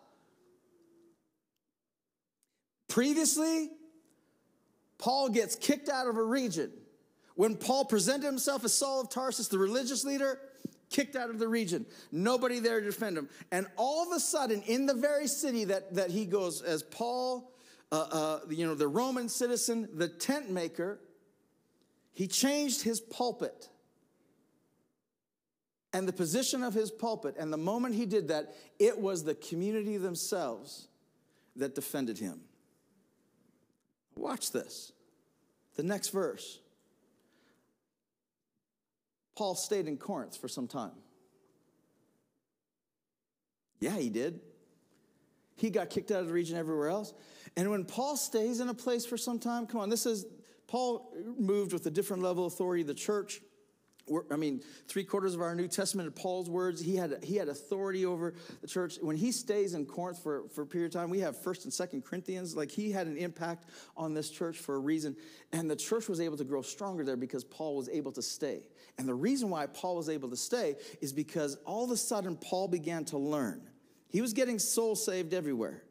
Previously, 2.88 3.70
Paul 4.98 5.28
gets 5.28 5.56
kicked 5.56 5.88
out 5.88 6.06
of 6.06 6.16
a 6.16 6.22
region. 6.22 6.72
When 7.34 7.56
Paul 7.56 7.84
presented 7.84 8.26
himself 8.26 8.64
as 8.64 8.72
Saul 8.72 9.02
of 9.02 9.10
Tarsus, 9.10 9.48
the 9.48 9.58
religious 9.58 10.04
leader, 10.04 10.40
kicked 10.88 11.16
out 11.16 11.28
of 11.28 11.38
the 11.38 11.48
region. 11.48 11.84
Nobody 12.10 12.60
there 12.60 12.80
to 12.80 12.86
defend 12.86 13.18
him. 13.18 13.28
And 13.52 13.66
all 13.76 14.02
of 14.10 14.16
a 14.16 14.20
sudden, 14.20 14.62
in 14.62 14.86
the 14.86 14.94
very 14.94 15.26
city 15.26 15.64
that, 15.64 15.94
that 15.94 16.10
he 16.10 16.24
goes 16.24 16.62
as 16.62 16.82
Paul 16.82 17.52
uh, 17.92 17.96
uh, 18.10 18.40
you 18.48 18.66
know, 18.66 18.74
the 18.74 18.88
Roman 18.88 19.28
citizen, 19.28 19.88
the 19.94 20.08
tent 20.08 20.50
maker, 20.50 20.98
he 22.12 22.26
changed 22.26 22.82
his 22.82 23.00
pulpit 23.00 23.68
and 25.92 26.08
the 26.08 26.12
position 26.12 26.62
of 26.62 26.74
his 26.74 26.90
pulpit. 26.90 27.36
And 27.38 27.52
the 27.52 27.58
moment 27.58 27.94
he 27.94 28.06
did 28.06 28.28
that, 28.28 28.54
it 28.78 28.98
was 28.98 29.24
the 29.24 29.34
community 29.34 29.96
themselves 29.98 30.88
that 31.54 31.74
defended 31.74 32.18
him. 32.18 32.40
Watch 34.16 34.52
this. 34.52 34.92
The 35.76 35.82
next 35.82 36.08
verse. 36.08 36.58
Paul 39.36 39.54
stayed 39.54 39.86
in 39.86 39.98
Corinth 39.98 40.36
for 40.36 40.48
some 40.48 40.66
time. 40.66 40.92
Yeah, 43.78 43.96
he 43.96 44.08
did. 44.08 44.40
He 45.56 45.70
got 45.70 45.90
kicked 45.90 46.10
out 46.10 46.20
of 46.20 46.26
the 46.26 46.32
region 46.32 46.56
everywhere 46.56 46.88
else. 46.88 47.12
And 47.56 47.70
when 47.70 47.84
Paul 47.84 48.16
stays 48.16 48.60
in 48.60 48.68
a 48.68 48.74
place 48.74 49.04
for 49.06 49.16
some 49.16 49.38
time, 49.38 49.66
come 49.66 49.80
on, 49.80 49.90
this 49.90 50.06
is, 50.06 50.26
Paul 50.66 51.12
moved 51.38 51.72
with 51.72 51.86
a 51.86 51.90
different 51.90 52.22
level 52.22 52.46
of 52.46 52.52
authority. 52.52 52.82
The 52.82 52.94
church, 52.94 53.40
I 54.30 54.36
mean, 54.36 54.62
three 54.86 55.02
quarters 55.02 55.34
of 55.34 55.40
our 55.40 55.54
New 55.54 55.66
Testament, 55.66 56.14
Paul's 56.14 56.48
words, 56.48 56.80
he 56.80 56.94
had, 56.94 57.24
he 57.24 57.36
had 57.36 57.48
authority 57.48 58.06
over 58.06 58.34
the 58.60 58.68
church. 58.68 58.98
When 59.00 59.16
he 59.16 59.32
stays 59.32 59.74
in 59.74 59.84
Corinth 59.84 60.22
for, 60.22 60.44
for 60.54 60.62
a 60.62 60.66
period 60.66 60.94
of 60.94 61.00
time, 61.00 61.10
we 61.10 61.18
have 61.20 61.36
1st 61.36 61.64
and 61.64 61.72
2nd 61.72 62.04
Corinthians. 62.04 62.56
Like 62.56 62.70
he 62.70 62.92
had 62.92 63.08
an 63.08 63.16
impact 63.16 63.64
on 63.96 64.14
this 64.14 64.30
church 64.30 64.58
for 64.58 64.76
a 64.76 64.78
reason. 64.78 65.16
And 65.52 65.68
the 65.68 65.76
church 65.76 66.08
was 66.08 66.20
able 66.20 66.36
to 66.36 66.44
grow 66.44 66.62
stronger 66.62 67.04
there 67.04 67.16
because 67.16 67.42
Paul 67.42 67.76
was 67.76 67.88
able 67.88 68.12
to 68.12 68.22
stay. 68.22 68.62
And 68.96 69.08
the 69.08 69.14
reason 69.14 69.50
why 69.50 69.66
Paul 69.66 69.96
was 69.96 70.08
able 70.08 70.30
to 70.30 70.36
stay 70.36 70.76
is 71.00 71.12
because 71.12 71.56
all 71.64 71.84
of 71.84 71.90
a 71.90 71.96
sudden 71.96 72.36
Paul 72.36 72.68
began 72.68 73.04
to 73.06 73.18
learn. 73.18 73.68
He 74.08 74.20
was 74.20 74.32
getting 74.32 74.60
soul 74.60 74.94
saved 74.94 75.34
everywhere. 75.34 75.82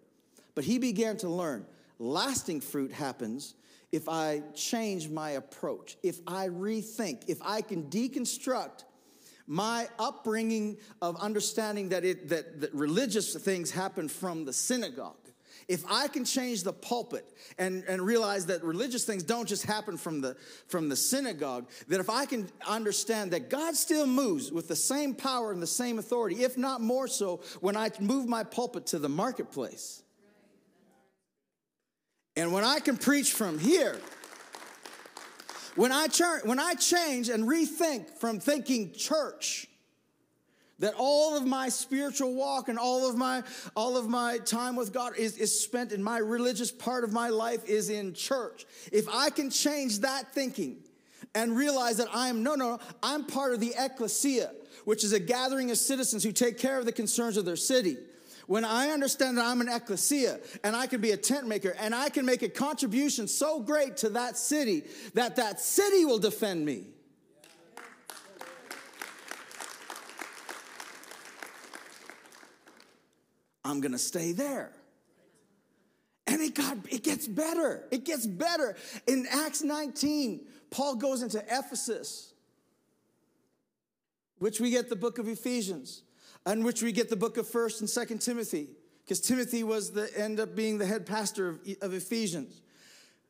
But 0.56 0.64
he 0.64 0.80
began 0.80 1.18
to 1.18 1.28
learn 1.28 1.66
lasting 2.00 2.62
fruit 2.62 2.92
happens 2.92 3.56
if 3.96 4.10
I 4.10 4.42
change 4.54 5.10
my 5.10 5.32
approach, 5.32 5.98
if 6.04 6.20
I 6.28 6.50
rethink, 6.50 7.24
if 7.28 7.38
I 7.42 7.62
can 7.62 7.84
deconstruct 7.84 8.84
my 9.48 9.88
upbringing 9.98 10.78
of 11.02 11.16
understanding 11.16 11.90
that, 11.90 12.04
it, 12.04 12.28
that, 12.28 12.60
that 12.60 12.74
religious 12.74 13.34
things 13.36 13.72
happen 13.72 14.10
from 14.10 14.44
the 14.44 14.52
synagogue. 14.52 15.16
If 15.70 15.86
I 15.90 16.10
can 16.10 16.26
change 16.26 16.64
the 16.64 16.74
pulpit 16.74 17.26
and, 17.58 17.86
and 17.88 18.02
realize 18.02 18.48
that 18.48 18.66
religious 18.66 19.06
things 19.06 19.24
don't 19.24 19.48
just 19.48 19.66
happen 19.66 19.96
from 19.96 20.20
the, 20.20 20.36
from 20.68 20.90
the 20.90 20.98
synagogue, 20.98 21.70
that 21.88 22.02
if 22.02 22.10
I 22.10 22.26
can 22.26 22.50
understand 22.68 23.32
that 23.32 23.50
God 23.50 23.76
still 23.76 24.06
moves 24.06 24.52
with 24.52 24.68
the 24.68 24.76
same 24.76 25.16
power 25.16 25.54
and 25.54 25.62
the 25.62 25.68
same 25.68 26.00
authority, 26.00 26.44
if 26.44 26.58
not 26.58 26.82
more 26.82 27.08
so, 27.08 27.42
when 27.62 27.78
I 27.78 27.92
move 28.02 28.28
my 28.28 28.44
pulpit 28.44 28.88
to 28.88 29.00
the 29.00 29.10
marketplace, 29.10 30.04
and 32.36 32.52
when 32.52 32.64
I 32.64 32.80
can 32.80 32.98
preach 32.98 33.34
from 33.34 33.60
here, 33.60 33.98
when 35.76 35.92
I, 35.92 36.08
turn, 36.08 36.42
when 36.44 36.60
I 36.60 36.74
change 36.74 37.30
and 37.30 37.46
rethink 37.46 38.18
from 38.18 38.40
thinking 38.40 38.94
church, 38.94 39.68
that 40.80 40.94
all 40.98 41.38
of 41.38 41.46
my 41.46 41.70
spiritual 41.70 42.34
walk 42.34 42.68
and 42.68 42.78
all 42.78 43.10
of 43.10 43.16
my 43.16 43.44
all 43.76 43.96
of 43.96 44.10
my 44.10 44.38
time 44.40 44.76
with 44.76 44.92
god 44.92 45.16
is, 45.18 45.38
is 45.38 45.58
spent 45.58 45.92
in 45.94 46.04
my 46.04 46.18
religious 46.18 46.72
part 46.72 47.04
of 47.04 47.14
my 47.14 47.30
life 47.30 47.64
is 47.66 47.90
in 47.90 48.14
church. 48.14 48.66
If 48.92 49.08
i 49.10 49.30
can 49.30 49.50
change 49.50 50.00
that 50.00 50.34
thinking 50.34 50.84
and 51.34 51.56
realize 51.56 51.98
that 51.98 52.10
i'm 52.14 52.44
no 52.44 52.56
no 52.56 52.80
i'm 53.02 53.24
part 53.24 53.54
of 53.54 53.62
the 53.62 53.74
ecclesia 53.78 54.52
which 54.84 55.04
is 55.04 55.14
a 55.14 55.20
gathering 55.20 55.72
of 55.72 55.78
citizens 55.78 56.24
who 56.24 56.32
take 56.32 56.58
care 56.58 56.78
of 56.78 56.86
the 56.86 56.92
concerns 56.92 57.38
of 57.38 57.46
their 57.46 57.56
city 57.56 57.96
when 58.48 58.64
I 58.64 58.90
understand 58.90 59.38
that 59.38 59.46
I'm 59.46 59.62
an 59.62 59.70
ecclesia 59.70 60.40
and 60.64 60.76
I 60.76 60.88
can 60.88 61.02
be 61.02 61.12
a 61.12 61.18
tent 61.18 61.48
maker 61.48 61.76
and 61.80 61.96
I 61.96 62.10
can 62.10 62.26
make 62.26 62.44
a 62.44 62.50
contribution 62.50 63.28
so 63.28 63.60
great 63.60 63.98
to 63.98 64.10
that 64.10 64.38
city 64.38 64.84
that 65.14 65.38
that 65.38 65.60
city 65.60 66.06
will 66.06 66.20
defend 66.20 66.66
me. 66.66 66.86
I'm 73.64 73.82
going 73.82 73.94
to 73.94 73.98
stay 73.98 74.32
there. 74.32 74.72
And 76.28 76.42
it 76.42 76.56
got 76.56 76.78
it 76.90 77.04
gets 77.04 77.28
better. 77.28 77.84
It 77.92 78.04
gets 78.04 78.26
better. 78.26 78.76
In 79.08 79.28
Acts 79.32 79.64
19, 79.64 80.42
Paul 80.70 80.96
goes 80.96 81.22
into 81.22 81.40
Ephesus, 81.50 82.34
which 84.40 84.60
we 84.60 84.70
get 84.70 84.90
the 84.90 84.96
book 84.96 85.18
of 85.18 85.28
Ephesians 85.28 86.02
on 86.46 86.64
which 86.64 86.84
we 86.84 86.92
get 86.92 87.10
the 87.10 87.16
book 87.16 87.38
of 87.38 87.48
1st 87.48 87.80
and 87.82 87.90
2nd 87.90 88.24
Timothy, 88.24 88.70
because 89.04 89.20
Timothy 89.20 89.64
was 89.64 89.92
the 89.92 90.10
end 90.18 90.40
up 90.40 90.56
being 90.56 90.78
the 90.78 90.86
head 90.86 91.06
pastor 91.06 91.50
of, 91.50 91.60
of 91.82 91.94
Ephesians. 91.94 92.62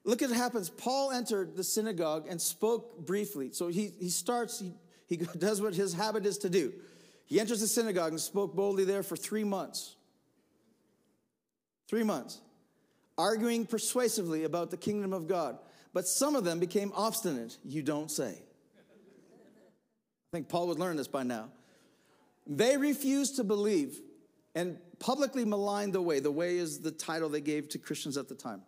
Look 0.04 0.22
at 0.22 0.30
what 0.30 0.38
happens. 0.38 0.70
Paul 0.70 1.12
entered 1.12 1.56
the 1.56 1.64
synagogue 1.64 2.28
and 2.30 2.40
spoke 2.40 3.06
briefly. 3.06 3.50
So 3.52 3.68
he, 3.68 3.92
he 4.00 4.10
starts, 4.10 4.60
he, 4.60 4.74
he 5.08 5.18
does 5.38 5.62
what 5.62 5.74
his 5.74 5.94
habit 5.94 6.26
is 6.26 6.38
to 6.40 6.50
do. 6.50 6.74
He 7.26 7.40
enters 7.40 7.62
the 7.62 7.68
synagogue 7.68 8.12
and 8.12 8.22
spoke 8.22 8.56
boldly 8.56 8.86
there 8.86 9.02
for 9.02 9.16
three 9.16 9.44
months. 9.44 9.96
Three 11.88 12.04
months. 12.04 12.40
Arguing 13.18 13.66
persuasively 13.66 14.44
about 14.44 14.70
the 14.70 14.78
kingdom 14.78 15.12
of 15.12 15.28
God. 15.28 15.58
But 15.94 16.08
some 16.08 16.36
of 16.36 16.44
them 16.44 16.60
became 16.60 16.92
obstinate. 16.94 17.58
You 17.64 17.82
don't 17.82 18.12
say. 18.12 18.38
I 18.78 20.32
think 20.32 20.50
Paul 20.50 20.68
would 20.68 20.80
learn 20.80 20.98
this 20.98 21.08
by 21.08 21.24
now. 21.24 21.50
They 22.48 22.78
refused 22.78 23.38
to 23.38 23.44
believe 23.44 24.00
and 24.54 24.78
publicly 25.00 25.46
maligned 25.46 25.94
the 25.94 26.02
way. 26.02 26.20
The 26.20 26.32
way 26.32 26.58
is 26.58 26.80
the 26.80 26.92
title 26.92 27.30
they 27.30 27.42
gave 27.42 27.70
to 27.70 27.78
Christians 27.78 28.18
at 28.18 28.30
the 28.30 28.36
time. 28.36 28.62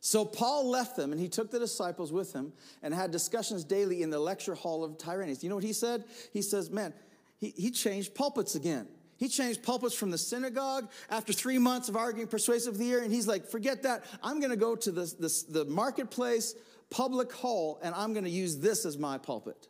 So 0.00 0.24
Paul 0.24 0.68
left 0.70 0.96
them 0.96 1.12
and 1.12 1.20
he 1.20 1.28
took 1.28 1.50
the 1.50 1.58
disciples 1.58 2.12
with 2.12 2.32
him 2.32 2.52
and 2.82 2.94
had 2.94 3.10
discussions 3.10 3.64
daily 3.64 4.02
in 4.02 4.10
the 4.10 4.18
lecture 4.18 4.54
hall 4.54 4.84
of 4.84 4.98
Tyrannus. 4.98 5.42
You 5.42 5.48
know 5.48 5.56
what 5.56 5.64
he 5.64 5.72
said? 5.72 6.04
He 6.32 6.42
says, 6.42 6.70
Man, 6.70 6.94
he, 7.38 7.52
he 7.56 7.70
changed 7.70 8.14
pulpits 8.14 8.54
again. 8.54 8.86
He 9.18 9.28
changed 9.28 9.62
pulpits 9.62 9.94
from 9.94 10.10
the 10.10 10.18
synagogue 10.18 10.90
after 11.08 11.32
three 11.32 11.58
months 11.58 11.88
of 11.88 11.96
arguing 11.96 12.28
persuasive 12.28 12.76
the 12.76 12.84
year, 12.84 13.02
and 13.02 13.12
he's 13.12 13.26
like, 13.26 13.46
forget 13.46 13.82
that. 13.84 14.04
I'm 14.22 14.40
going 14.40 14.50
to 14.50 14.56
go 14.56 14.76
to 14.76 14.92
the, 14.92 15.44
the 15.48 15.64
marketplace 15.64 16.54
public 16.90 17.32
hall, 17.32 17.80
and 17.82 17.94
I'm 17.94 18.12
going 18.12 18.24
to 18.24 18.30
use 18.30 18.58
this 18.58 18.84
as 18.84 18.98
my 18.98 19.16
pulpit. 19.18 19.68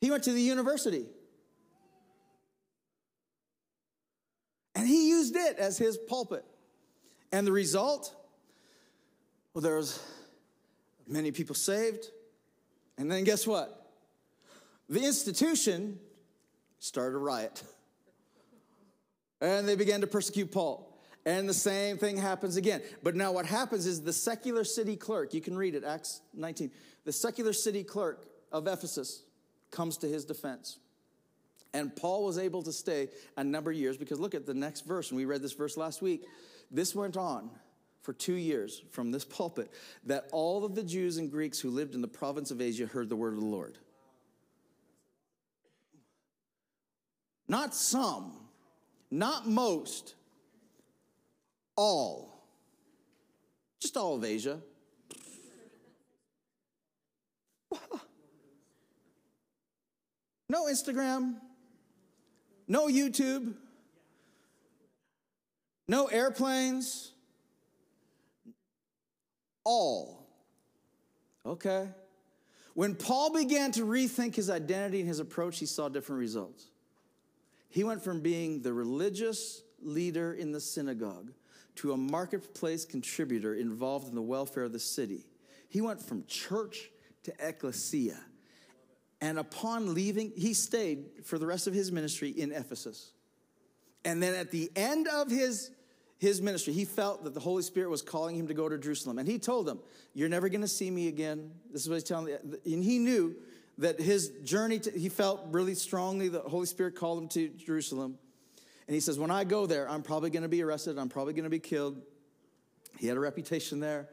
He 0.00 0.10
went 0.10 0.24
to 0.24 0.32
the 0.32 0.40
university. 0.40 1.06
And 4.74 4.86
he 4.86 5.10
used 5.10 5.36
it 5.36 5.58
as 5.58 5.76
his 5.76 5.98
pulpit. 5.98 6.44
And 7.32 7.46
the 7.46 7.52
result? 7.52 8.14
Well, 9.52 9.62
there 9.62 9.76
was 9.76 10.02
many 11.06 11.32
people 11.32 11.54
saved. 11.54 12.06
And 12.96 13.10
then 13.10 13.24
guess 13.24 13.46
what? 13.46 13.92
The 14.88 15.04
institution 15.04 15.98
started 16.78 17.16
a 17.16 17.20
riot. 17.20 17.62
And 19.42 19.66
they 19.66 19.74
began 19.74 20.02
to 20.02 20.06
persecute 20.06 20.52
Paul. 20.52 20.94
And 21.24 21.48
the 21.48 21.54
same 21.54 21.96
thing 21.96 22.18
happens 22.18 22.56
again. 22.56 22.82
But 23.02 23.16
now 23.16 23.32
what 23.32 23.46
happens 23.46 23.86
is 23.86 24.02
the 24.02 24.12
secular 24.12 24.64
city 24.64 24.96
clerk, 24.96 25.32
you 25.32 25.40
can 25.40 25.56
read 25.56 25.74
it, 25.74 25.82
Acts 25.82 26.20
19. 26.34 26.70
The 27.06 27.12
secular 27.12 27.54
city 27.54 27.82
clerk 27.82 28.26
of 28.52 28.66
Ephesus 28.66 29.22
comes 29.70 29.96
to 29.98 30.06
his 30.06 30.24
defense. 30.24 30.78
And 31.72 31.94
Paul 31.94 32.24
was 32.24 32.38
able 32.38 32.62
to 32.62 32.72
stay 32.72 33.08
a 33.36 33.44
number 33.44 33.70
of 33.70 33.76
years 33.76 33.96
because 33.96 34.18
look 34.18 34.34
at 34.34 34.46
the 34.46 34.54
next 34.54 34.86
verse, 34.86 35.10
and 35.10 35.16
we 35.16 35.24
read 35.24 35.42
this 35.42 35.52
verse 35.52 35.76
last 35.76 36.02
week. 36.02 36.24
This 36.70 36.94
went 36.94 37.16
on 37.16 37.50
for 38.02 38.12
two 38.12 38.34
years 38.34 38.82
from 38.90 39.12
this 39.12 39.24
pulpit 39.24 39.70
that 40.04 40.26
all 40.32 40.64
of 40.64 40.74
the 40.74 40.82
Jews 40.82 41.18
and 41.18 41.30
Greeks 41.30 41.60
who 41.60 41.70
lived 41.70 41.94
in 41.94 42.00
the 42.00 42.08
province 42.08 42.50
of 42.50 42.60
Asia 42.60 42.86
heard 42.86 43.08
the 43.08 43.16
word 43.16 43.34
of 43.34 43.40
the 43.40 43.46
Lord. 43.46 43.78
Not 47.46 47.74
some, 47.74 48.32
not 49.10 49.48
most, 49.48 50.14
all. 51.76 52.44
Just 53.80 53.96
all 53.96 54.16
of 54.16 54.24
Asia. 54.24 54.60
No 60.50 60.64
Instagram, 60.64 61.36
no 62.66 62.88
YouTube, 62.88 63.54
no 65.86 66.06
airplanes, 66.06 67.12
all. 69.62 70.26
Okay? 71.46 71.86
When 72.74 72.96
Paul 72.96 73.32
began 73.32 73.70
to 73.70 73.82
rethink 73.82 74.34
his 74.34 74.50
identity 74.50 74.98
and 74.98 75.08
his 75.08 75.20
approach, 75.20 75.60
he 75.60 75.66
saw 75.66 75.88
different 75.88 76.18
results. 76.18 76.66
He 77.68 77.84
went 77.84 78.02
from 78.02 78.20
being 78.20 78.60
the 78.60 78.72
religious 78.72 79.62
leader 79.80 80.32
in 80.32 80.50
the 80.50 80.60
synagogue 80.60 81.30
to 81.76 81.92
a 81.92 81.96
marketplace 81.96 82.84
contributor 82.84 83.54
involved 83.54 84.08
in 84.08 84.16
the 84.16 84.20
welfare 84.20 84.64
of 84.64 84.72
the 84.72 84.80
city. 84.80 85.26
He 85.68 85.80
went 85.80 86.02
from 86.02 86.24
church 86.26 86.90
to 87.22 87.32
ecclesia. 87.38 88.18
And 89.20 89.38
upon 89.38 89.94
leaving, 89.94 90.32
he 90.36 90.54
stayed 90.54 91.04
for 91.24 91.38
the 91.38 91.46
rest 91.46 91.66
of 91.66 91.74
his 91.74 91.92
ministry 91.92 92.30
in 92.30 92.52
Ephesus. 92.52 93.12
And 94.04 94.22
then 94.22 94.34
at 94.34 94.50
the 94.50 94.70
end 94.74 95.08
of 95.08 95.30
his, 95.30 95.70
his 96.18 96.40
ministry, 96.40 96.72
he 96.72 96.86
felt 96.86 97.24
that 97.24 97.34
the 97.34 97.40
Holy 97.40 97.62
Spirit 97.62 97.90
was 97.90 98.00
calling 98.00 98.34
him 98.36 98.48
to 98.48 98.54
go 98.54 98.68
to 98.68 98.78
Jerusalem. 98.78 99.18
And 99.18 99.28
he 99.28 99.38
told 99.38 99.66
them, 99.66 99.80
You're 100.14 100.30
never 100.30 100.48
going 100.48 100.62
to 100.62 100.68
see 100.68 100.90
me 100.90 101.08
again. 101.08 101.50
This 101.70 101.82
is 101.82 101.88
what 101.88 101.96
he's 101.96 102.04
telling 102.04 102.26
them. 102.26 102.56
And 102.64 102.82
he 102.82 102.98
knew 102.98 103.36
that 103.78 104.00
his 104.00 104.28
journey, 104.44 104.78
to, 104.78 104.90
he 104.90 105.08
felt 105.08 105.40
really 105.50 105.74
strongly 105.74 106.28
the 106.28 106.40
Holy 106.40 106.66
Spirit 106.66 106.94
called 106.94 107.22
him 107.22 107.28
to 107.28 107.48
Jerusalem. 107.48 108.18
And 108.86 108.94
he 108.94 109.00
says, 109.00 109.18
When 109.18 109.30
I 109.30 109.44
go 109.44 109.66
there, 109.66 109.88
I'm 109.88 110.02
probably 110.02 110.30
going 110.30 110.42
to 110.42 110.48
be 110.48 110.62
arrested. 110.62 110.98
I'm 110.98 111.10
probably 111.10 111.34
going 111.34 111.44
to 111.44 111.50
be 111.50 111.60
killed. 111.60 112.00
He 112.98 113.06
had 113.06 113.16
a 113.16 113.20
reputation 113.20 113.80
there. 113.80 114.08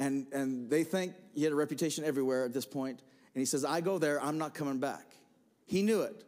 And, 0.00 0.26
and 0.32 0.68
they 0.68 0.82
think 0.82 1.14
he 1.34 1.44
had 1.44 1.52
a 1.52 1.56
reputation 1.56 2.04
everywhere 2.04 2.44
at 2.44 2.52
this 2.52 2.66
point. 2.66 3.02
And 3.34 3.40
he 3.40 3.46
says, 3.46 3.64
I 3.64 3.80
go 3.80 3.98
there, 3.98 4.22
I'm 4.22 4.38
not 4.38 4.54
coming 4.54 4.78
back. 4.78 5.06
He 5.66 5.82
knew 5.82 6.02
it. 6.02 6.24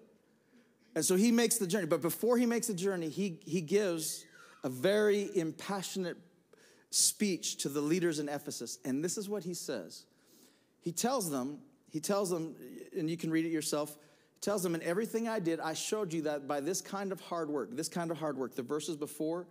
And 0.94 1.04
so 1.04 1.16
he 1.16 1.32
makes 1.32 1.58
the 1.58 1.66
journey. 1.66 1.86
But 1.86 2.02
before 2.02 2.38
he 2.38 2.46
makes 2.46 2.66
the 2.68 2.74
journey, 2.74 3.08
he, 3.08 3.40
he 3.44 3.60
gives 3.60 4.24
a 4.62 4.68
very 4.68 5.28
impassionate 5.34 6.16
speech 6.90 7.56
to 7.58 7.68
the 7.68 7.80
leaders 7.80 8.18
in 8.20 8.28
Ephesus. 8.28 8.78
And 8.84 9.04
this 9.04 9.18
is 9.18 9.28
what 9.28 9.42
he 9.42 9.54
says. 9.54 10.04
He 10.80 10.92
tells 10.92 11.30
them, 11.30 11.58
he 11.90 12.00
tells 12.00 12.30
them, 12.30 12.54
and 12.96 13.10
you 13.10 13.16
can 13.16 13.30
read 13.30 13.44
it 13.44 13.50
yourself. 13.50 13.96
Tells 14.40 14.62
them, 14.62 14.74
in 14.74 14.82
everything 14.82 15.28
I 15.28 15.40
did, 15.40 15.58
I 15.58 15.74
showed 15.74 16.12
you 16.12 16.22
that 16.22 16.46
by 16.46 16.60
this 16.60 16.80
kind 16.80 17.12
of 17.12 17.20
hard 17.20 17.48
work, 17.48 17.74
this 17.74 17.88
kind 17.88 18.10
of 18.10 18.18
hard 18.18 18.36
work, 18.36 18.54
the 18.54 18.62
verses 18.62 18.96
before, 18.96 19.46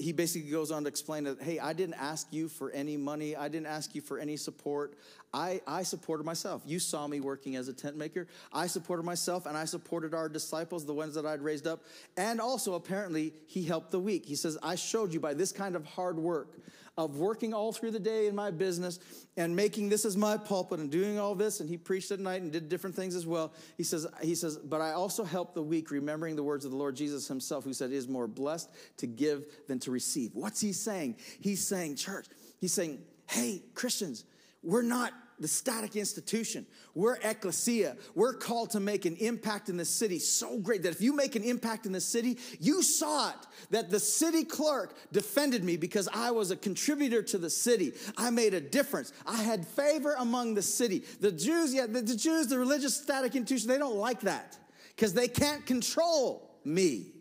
he 0.00 0.12
basically 0.12 0.50
goes 0.50 0.72
on 0.72 0.82
to 0.82 0.88
explain 0.88 1.24
that, 1.24 1.40
hey, 1.40 1.60
I 1.60 1.72
didn't 1.72 1.94
ask 1.94 2.32
you 2.32 2.48
for 2.48 2.70
any 2.72 2.96
money. 2.96 3.36
I 3.36 3.48
didn't 3.48 3.68
ask 3.68 3.94
you 3.94 4.00
for 4.00 4.18
any 4.18 4.36
support. 4.36 4.94
I, 5.32 5.60
I 5.66 5.84
supported 5.84 6.24
myself. 6.24 6.62
You 6.66 6.80
saw 6.80 7.06
me 7.06 7.20
working 7.20 7.54
as 7.54 7.68
a 7.68 7.72
tent 7.72 7.96
maker. 7.96 8.26
I 8.52 8.66
supported 8.66 9.04
myself 9.04 9.46
and 9.46 9.56
I 9.56 9.64
supported 9.64 10.12
our 10.12 10.28
disciples, 10.28 10.84
the 10.84 10.94
ones 10.94 11.14
that 11.14 11.24
I'd 11.24 11.40
raised 11.40 11.68
up. 11.68 11.84
And 12.16 12.40
also, 12.40 12.74
apparently, 12.74 13.32
he 13.46 13.64
helped 13.64 13.92
the 13.92 14.00
weak. 14.00 14.26
He 14.26 14.34
says, 14.34 14.58
I 14.60 14.74
showed 14.74 15.12
you 15.12 15.20
by 15.20 15.34
this 15.34 15.52
kind 15.52 15.76
of 15.76 15.84
hard 15.84 16.18
work 16.18 16.58
of 16.96 17.18
working 17.18 17.52
all 17.52 17.72
through 17.72 17.90
the 17.90 18.00
day 18.00 18.26
in 18.26 18.34
my 18.34 18.50
business 18.50 18.98
and 19.36 19.54
making 19.54 19.88
this 19.88 20.04
as 20.04 20.16
my 20.16 20.36
pulpit 20.36 20.80
and 20.80 20.90
doing 20.90 21.18
all 21.18 21.34
this. 21.34 21.60
And 21.60 21.68
he 21.68 21.76
preached 21.76 22.10
at 22.10 22.20
night 22.20 22.40
and 22.40 22.50
did 22.50 22.68
different 22.68 22.96
things 22.96 23.14
as 23.14 23.26
well. 23.26 23.52
He 23.76 23.82
says, 23.82 24.06
he 24.22 24.34
says, 24.34 24.56
but 24.56 24.80
I 24.80 24.92
also 24.92 25.22
help 25.22 25.52
the 25.52 25.62
weak, 25.62 25.90
remembering 25.90 26.36
the 26.36 26.42
words 26.42 26.64
of 26.64 26.70
the 26.70 26.76
Lord 26.76 26.96
Jesus 26.96 27.28
himself, 27.28 27.64
who 27.64 27.74
said, 27.74 27.92
it 27.92 27.96
is 27.96 28.08
more 28.08 28.26
blessed 28.26 28.70
to 28.96 29.06
give 29.06 29.44
than 29.68 29.78
to 29.80 29.90
receive. 29.90 30.30
What's 30.34 30.60
he 30.60 30.72
saying? 30.72 31.16
He's 31.40 31.66
saying, 31.66 31.96
church, 31.96 32.26
he's 32.58 32.72
saying, 32.72 33.02
hey, 33.28 33.62
Christians, 33.74 34.24
we're 34.62 34.82
not 34.82 35.12
the 35.38 35.48
static 35.48 35.96
institution. 35.96 36.66
We're 36.94 37.16
ecclesia. 37.16 37.96
We're 38.14 38.32
called 38.32 38.70
to 38.70 38.80
make 38.80 39.04
an 39.04 39.16
impact 39.16 39.68
in 39.68 39.76
the 39.76 39.84
city 39.84 40.18
so 40.18 40.58
great 40.58 40.82
that 40.84 40.92
if 40.92 41.00
you 41.00 41.14
make 41.14 41.36
an 41.36 41.42
impact 41.42 41.86
in 41.86 41.92
the 41.92 42.00
city, 42.00 42.38
you 42.58 42.82
saw 42.82 43.30
it 43.30 43.36
that 43.70 43.90
the 43.90 44.00
city 44.00 44.44
clerk 44.44 44.94
defended 45.12 45.62
me 45.62 45.76
because 45.76 46.08
I 46.12 46.30
was 46.30 46.50
a 46.50 46.56
contributor 46.56 47.22
to 47.24 47.38
the 47.38 47.50
city. 47.50 47.92
I 48.16 48.30
made 48.30 48.54
a 48.54 48.60
difference. 48.60 49.12
I 49.26 49.42
had 49.42 49.66
favor 49.66 50.14
among 50.18 50.54
the 50.54 50.62
city. 50.62 51.02
The 51.20 51.32
Jews, 51.32 51.74
yeah, 51.74 51.86
the, 51.86 52.02
the 52.02 52.16
Jews, 52.16 52.46
the 52.46 52.58
religious 52.58 52.96
static 52.96 53.36
institution, 53.36 53.68
they 53.68 53.78
don't 53.78 53.96
like 53.96 54.20
that 54.22 54.56
because 54.94 55.12
they 55.12 55.28
can't 55.28 55.66
control 55.66 56.50
me. 56.64 57.12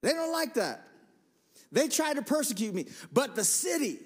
They 0.00 0.12
don't 0.12 0.32
like 0.32 0.54
that. 0.54 0.88
They 1.70 1.88
try 1.88 2.12
to 2.12 2.22
persecute 2.22 2.74
me. 2.74 2.86
But 3.12 3.34
the 3.34 3.44
city, 3.44 3.98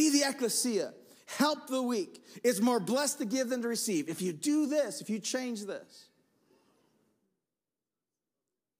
be 0.00 0.08
the 0.08 0.26
ecclesia. 0.26 0.94
Help 1.26 1.66
the 1.66 1.82
weak. 1.82 2.24
It's 2.42 2.58
more 2.58 2.80
blessed 2.80 3.18
to 3.18 3.26
give 3.26 3.50
than 3.50 3.60
to 3.60 3.68
receive. 3.68 4.08
If 4.08 4.22
you 4.22 4.32
do 4.32 4.66
this, 4.66 5.02
if 5.02 5.10
you 5.10 5.18
change 5.18 5.66
this, 5.66 6.06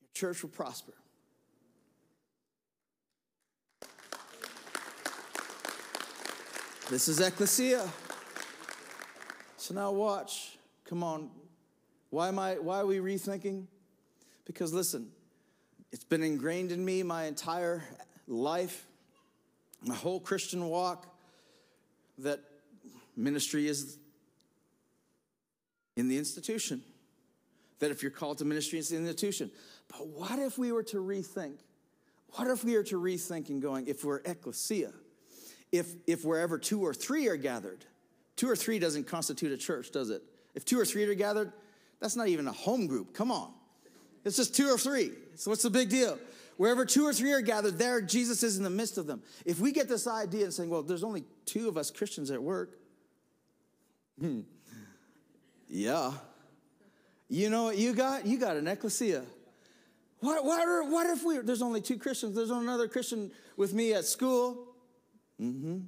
your 0.00 0.08
church 0.14 0.42
will 0.42 0.48
prosper. 0.48 0.94
This 6.88 7.06
is 7.06 7.20
ecclesia. 7.20 7.86
So 9.58 9.74
now 9.74 9.92
watch. 9.92 10.56
Come 10.86 11.04
on. 11.04 11.28
Why 12.08 12.28
am 12.28 12.38
I 12.38 12.54
why 12.54 12.80
are 12.80 12.86
we 12.86 12.96
rethinking? 12.96 13.66
Because 14.46 14.72
listen, 14.72 15.10
it's 15.92 16.02
been 16.02 16.22
ingrained 16.22 16.72
in 16.72 16.82
me 16.82 17.02
my 17.02 17.24
entire 17.24 17.84
life 18.26 18.86
my 19.82 19.94
whole 19.94 20.20
Christian 20.20 20.66
walk 20.68 21.09
that 22.22 22.40
ministry 23.16 23.68
is 23.68 23.98
in 25.96 26.08
the 26.08 26.18
institution. 26.18 26.82
That 27.78 27.90
if 27.90 28.02
you're 28.02 28.10
called 28.10 28.38
to 28.38 28.44
ministry, 28.44 28.78
it's 28.78 28.90
the 28.90 28.96
institution. 28.96 29.50
But 29.88 30.06
what 30.08 30.38
if 30.38 30.58
we 30.58 30.72
were 30.72 30.82
to 30.84 30.98
rethink? 30.98 31.58
What 32.34 32.46
if 32.48 32.64
we 32.64 32.76
were 32.76 32.82
to 32.84 33.00
rethink 33.00 33.48
and 33.48 33.60
going, 33.60 33.88
if 33.88 34.04
we're 34.04 34.20
ecclesia, 34.24 34.92
if, 35.72 35.86
if 36.06 36.24
wherever 36.24 36.58
two 36.58 36.82
or 36.82 36.94
three 36.94 37.28
are 37.28 37.36
gathered, 37.36 37.84
two 38.36 38.48
or 38.48 38.56
three 38.56 38.78
doesn't 38.78 39.06
constitute 39.06 39.52
a 39.52 39.56
church, 39.56 39.90
does 39.90 40.10
it? 40.10 40.22
If 40.54 40.64
two 40.64 40.78
or 40.78 40.84
three 40.84 41.04
are 41.04 41.14
gathered, 41.14 41.52
that's 42.00 42.16
not 42.16 42.28
even 42.28 42.46
a 42.46 42.52
home 42.52 42.86
group. 42.86 43.14
Come 43.14 43.30
on. 43.30 43.52
It's 44.24 44.36
just 44.36 44.54
two 44.54 44.68
or 44.68 44.78
three. 44.78 45.12
So 45.36 45.50
what's 45.50 45.62
the 45.62 45.70
big 45.70 45.88
deal? 45.88 46.18
Wherever 46.56 46.84
two 46.84 47.04
or 47.04 47.12
three 47.12 47.32
are 47.32 47.40
gathered, 47.40 47.78
there 47.78 48.00
Jesus 48.00 48.42
is 48.42 48.58
in 48.58 48.64
the 48.64 48.70
midst 48.70 48.98
of 48.98 49.06
them. 49.06 49.22
If 49.44 49.60
we 49.60 49.72
get 49.72 49.88
this 49.88 50.06
idea 50.06 50.44
and 50.44 50.52
saying, 50.52 50.68
well, 50.68 50.82
there's 50.82 51.04
only 51.04 51.24
two 51.46 51.68
of 51.68 51.76
us 51.76 51.90
Christians 51.90 52.30
at 52.30 52.42
work, 52.42 52.78
hmm, 54.18 54.40
yeah. 55.68 56.12
You 57.28 57.48
know 57.48 57.64
what 57.64 57.78
you 57.78 57.94
got? 57.94 58.26
You 58.26 58.38
got 58.38 58.56
an 58.56 58.66
ecclesia. 58.66 59.22
What, 60.18 60.44
what, 60.44 60.60
are, 60.60 60.84
what 60.84 61.06
if 61.06 61.24
we, 61.24 61.38
there's 61.38 61.62
only 61.62 61.80
two 61.80 61.96
Christians, 61.96 62.36
there's 62.36 62.50
another 62.50 62.88
Christian 62.88 63.30
with 63.56 63.72
me 63.72 63.94
at 63.94 64.04
school? 64.04 64.66
Mm-hmm. 65.40 65.78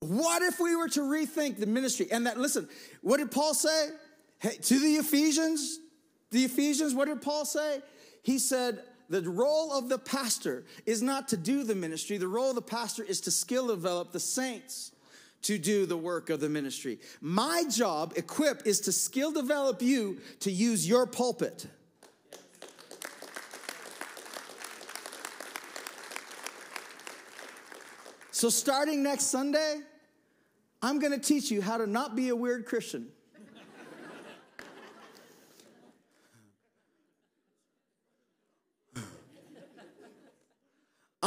What 0.00 0.42
if 0.42 0.60
we 0.60 0.76
were 0.76 0.88
to 0.88 1.00
rethink 1.00 1.58
the 1.58 1.66
ministry? 1.66 2.08
And 2.10 2.26
that, 2.26 2.38
listen, 2.38 2.68
what 3.02 3.18
did 3.18 3.30
Paul 3.30 3.54
say? 3.54 3.90
Hey, 4.38 4.56
to 4.56 4.78
the 4.78 4.94
Ephesians, 4.94 5.78
the 6.30 6.44
Ephesians, 6.44 6.94
what 6.94 7.08
did 7.08 7.22
Paul 7.22 7.44
say? 7.44 7.80
He 8.22 8.38
said, 8.38 8.82
the 9.08 9.22
role 9.28 9.72
of 9.72 9.88
the 9.88 9.98
pastor 9.98 10.64
is 10.86 11.02
not 11.02 11.28
to 11.28 11.36
do 11.36 11.64
the 11.64 11.74
ministry. 11.74 12.16
The 12.16 12.28
role 12.28 12.50
of 12.50 12.54
the 12.54 12.62
pastor 12.62 13.02
is 13.02 13.20
to 13.22 13.32
skill 13.32 13.66
develop 13.66 14.12
the 14.12 14.20
saints 14.20 14.92
to 15.42 15.58
do 15.58 15.84
the 15.84 15.96
work 15.96 16.30
of 16.30 16.38
the 16.38 16.48
ministry. 16.48 17.00
My 17.20 17.64
job, 17.68 18.12
equip, 18.16 18.66
is 18.66 18.80
to 18.82 18.92
skill 18.92 19.32
develop 19.32 19.82
you 19.82 20.20
to 20.40 20.50
use 20.50 20.88
your 20.88 21.06
pulpit. 21.06 21.66
So, 28.30 28.48
starting 28.48 29.02
next 29.02 29.24
Sunday, 29.24 29.80
I'm 30.82 30.98
going 30.98 31.12
to 31.12 31.18
teach 31.18 31.50
you 31.50 31.60
how 31.60 31.78
to 31.78 31.86
not 31.86 32.16
be 32.16 32.28
a 32.28 32.36
weird 32.36 32.64
Christian. 32.64 33.08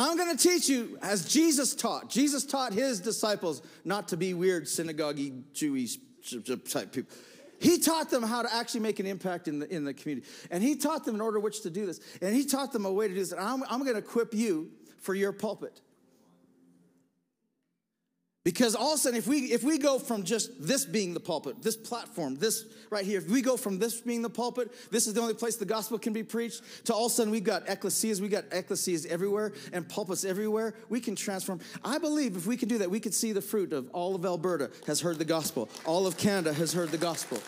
I'm 0.04 0.18
going 0.18 0.36
to 0.36 0.50
teach 0.50 0.68
you 0.68 0.98
as 1.02 1.26
Jesus 1.26 1.74
taught. 1.74 2.10
Jesus 2.10 2.46
taught 2.46 2.74
his 2.74 3.00
disciples 3.00 3.62
not 3.86 4.10
to 4.10 4.18
be 4.18 4.34
weird, 4.34 4.68
synagogue 4.68 5.18
Jewish 5.54 5.98
type 6.70 6.92
people. 6.92 7.16
He 7.60 7.78
taught 7.78 8.10
them 8.10 8.22
how 8.22 8.42
to 8.42 8.54
actually 8.54 8.82
make 8.82 9.00
an 9.00 9.06
impact 9.06 9.48
in 9.48 9.60
the, 9.60 9.74
in 9.74 9.86
the 9.86 9.94
community. 9.94 10.28
And 10.52 10.62
he 10.62 10.76
taught 10.76 11.06
them 11.06 11.16
in 11.16 11.22
order 11.22 11.40
which 11.40 11.62
to 11.62 11.70
do 11.70 11.86
this. 11.86 12.02
And 12.22 12.36
he 12.36 12.44
taught 12.44 12.74
them 12.74 12.86
a 12.86 12.92
way 12.92 13.08
to 13.08 13.14
do 13.14 13.20
this. 13.22 13.32
And 13.32 13.40
I'm, 13.40 13.64
I'm 13.70 13.80
going 13.80 13.94
to 13.94 14.00
equip 14.00 14.34
you 14.34 14.72
for 15.00 15.16
your 15.16 15.32
pulpit. 15.32 15.80
Because 18.44 18.76
all 18.76 18.92
of 18.92 18.96
a 18.96 18.98
sudden, 18.98 19.18
if 19.18 19.26
we 19.26 19.54
if 19.54 19.64
we 19.64 19.78
go 19.78 19.98
from 19.98 20.24
just 20.24 20.52
this 20.60 20.84
being 20.84 21.14
the 21.14 21.20
pulpit, 21.20 21.62
this 21.62 21.78
platform, 21.78 22.36
this 22.36 22.66
right 22.90 23.06
here, 23.06 23.20
if 23.20 23.30
we 23.30 23.42
go 23.42 23.56
from 23.56 23.80
this 23.80 24.02
being 24.02 24.22
the 24.22 24.30
pulpit, 24.30 24.70
this 24.92 25.08
is 25.08 25.14
the 25.14 25.22
only 25.22 25.34
place 25.34 25.56
the 25.56 25.64
gospel 25.64 25.98
can 25.98 26.12
be 26.12 26.24
preached, 26.24 26.62
to 26.86 26.94
all 26.94 27.06
of 27.06 27.12
a 27.14 27.16
sudden 27.16 27.32
we've 27.32 27.46
got 27.46 27.66
ecclesias, 27.68 28.20
we've 28.20 28.32
got 28.32 28.50
ecclesias 28.50 29.06
everywhere 29.06 29.54
and 29.72 29.88
pulpits 29.88 30.26
everywhere, 30.26 30.76
we 30.90 31.00
can 31.00 31.16
transform. 31.16 31.62
I 31.86 31.98
believe 32.00 32.36
if 32.36 32.46
we 32.46 32.58
can 32.58 32.68
do 32.68 32.80
that, 32.80 32.92
we 32.92 33.00
could 33.00 33.14
see 33.14 33.32
the 33.32 33.42
fruit 33.42 33.72
of 33.72 33.90
all 33.92 34.14
of 34.14 34.26
Alberta 34.26 34.72
has 34.88 35.00
heard 35.00 35.20
the 35.20 35.26
gospel, 35.26 35.70
all 35.86 36.06
of 36.06 36.18
Canada 36.18 36.54
has 36.54 36.74
heard 36.74 36.90
the 36.90 36.98
gospel. 36.98 37.40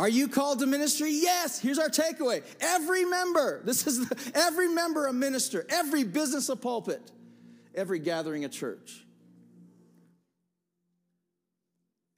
Are 0.00 0.08
you 0.08 0.28
called 0.28 0.60
to 0.60 0.66
ministry? 0.66 1.10
Yes. 1.12 1.58
Here's 1.58 1.78
our 1.78 1.90
takeaway. 1.90 2.42
Every 2.58 3.04
member, 3.04 3.60
this 3.66 3.86
is 3.86 4.08
the, 4.08 4.32
every 4.34 4.66
member 4.66 5.06
a 5.06 5.12
minister, 5.12 5.66
every 5.68 6.04
business 6.04 6.48
a 6.48 6.56
pulpit, 6.56 7.02
every 7.74 7.98
gathering 7.98 8.46
a 8.46 8.48
church. 8.48 9.04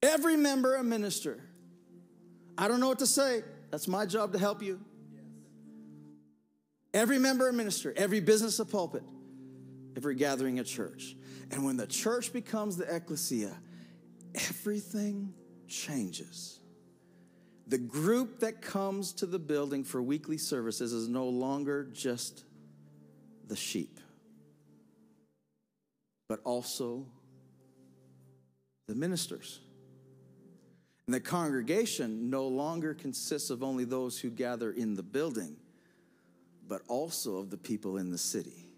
Every 0.01 0.37
member 0.37 0.77
a 0.77 0.85
minister. 0.85 1.41
I 2.57 2.69
don't 2.69 2.79
know 2.79 2.87
what 2.87 3.01
to 3.01 3.07
say. 3.07 3.43
That's 3.73 3.89
my 3.89 4.07
job 4.07 4.33
to 4.35 4.39
help 4.39 4.63
you. 4.63 4.79
Every 6.95 7.19
member 7.19 7.49
a 7.49 7.53
minister, 7.53 7.93
every 7.97 8.21
business 8.21 8.61
a 8.61 8.65
pulpit, 8.65 9.03
every 9.97 10.15
gathering 10.15 10.61
a 10.61 10.65
church. 10.65 11.17
And 11.51 11.65
when 11.65 11.77
the 11.77 11.89
church 11.89 12.33
becomes 12.33 12.77
the 12.77 12.95
ecclesia, 12.95 13.57
everything 14.37 15.35
changes. 15.67 16.61
The 17.67 17.79
group 17.79 18.41
that 18.41 18.61
comes 18.61 19.13
to 19.15 19.27
the 19.27 19.39
building 19.39 19.85
for 19.85 20.03
weekly 20.03 20.39
services 20.39 20.93
is 20.93 21.09
no 21.09 21.27
longer 21.29 21.85
just 21.93 22.45
the 23.47 23.57
sheep, 23.57 24.01
but 26.29 26.41
also 26.45 27.07
the 28.89 28.95
ministers. 28.95 29.61
And 31.07 31.15
the 31.15 31.21
congregation 31.21 32.31
no 32.31 32.47
longer 32.47 32.95
consists 32.95 33.51
of 33.51 33.63
only 33.63 33.85
those 33.85 34.19
who 34.19 34.31
gather 34.31 34.73
in 34.73 34.95
the 34.95 35.03
building, 35.03 35.57
but 36.69 36.83
also 36.89 37.37
of 37.37 37.51
the 37.51 37.57
people 37.57 37.97
in 37.97 38.11
the 38.11 38.19
city. 38.19 38.75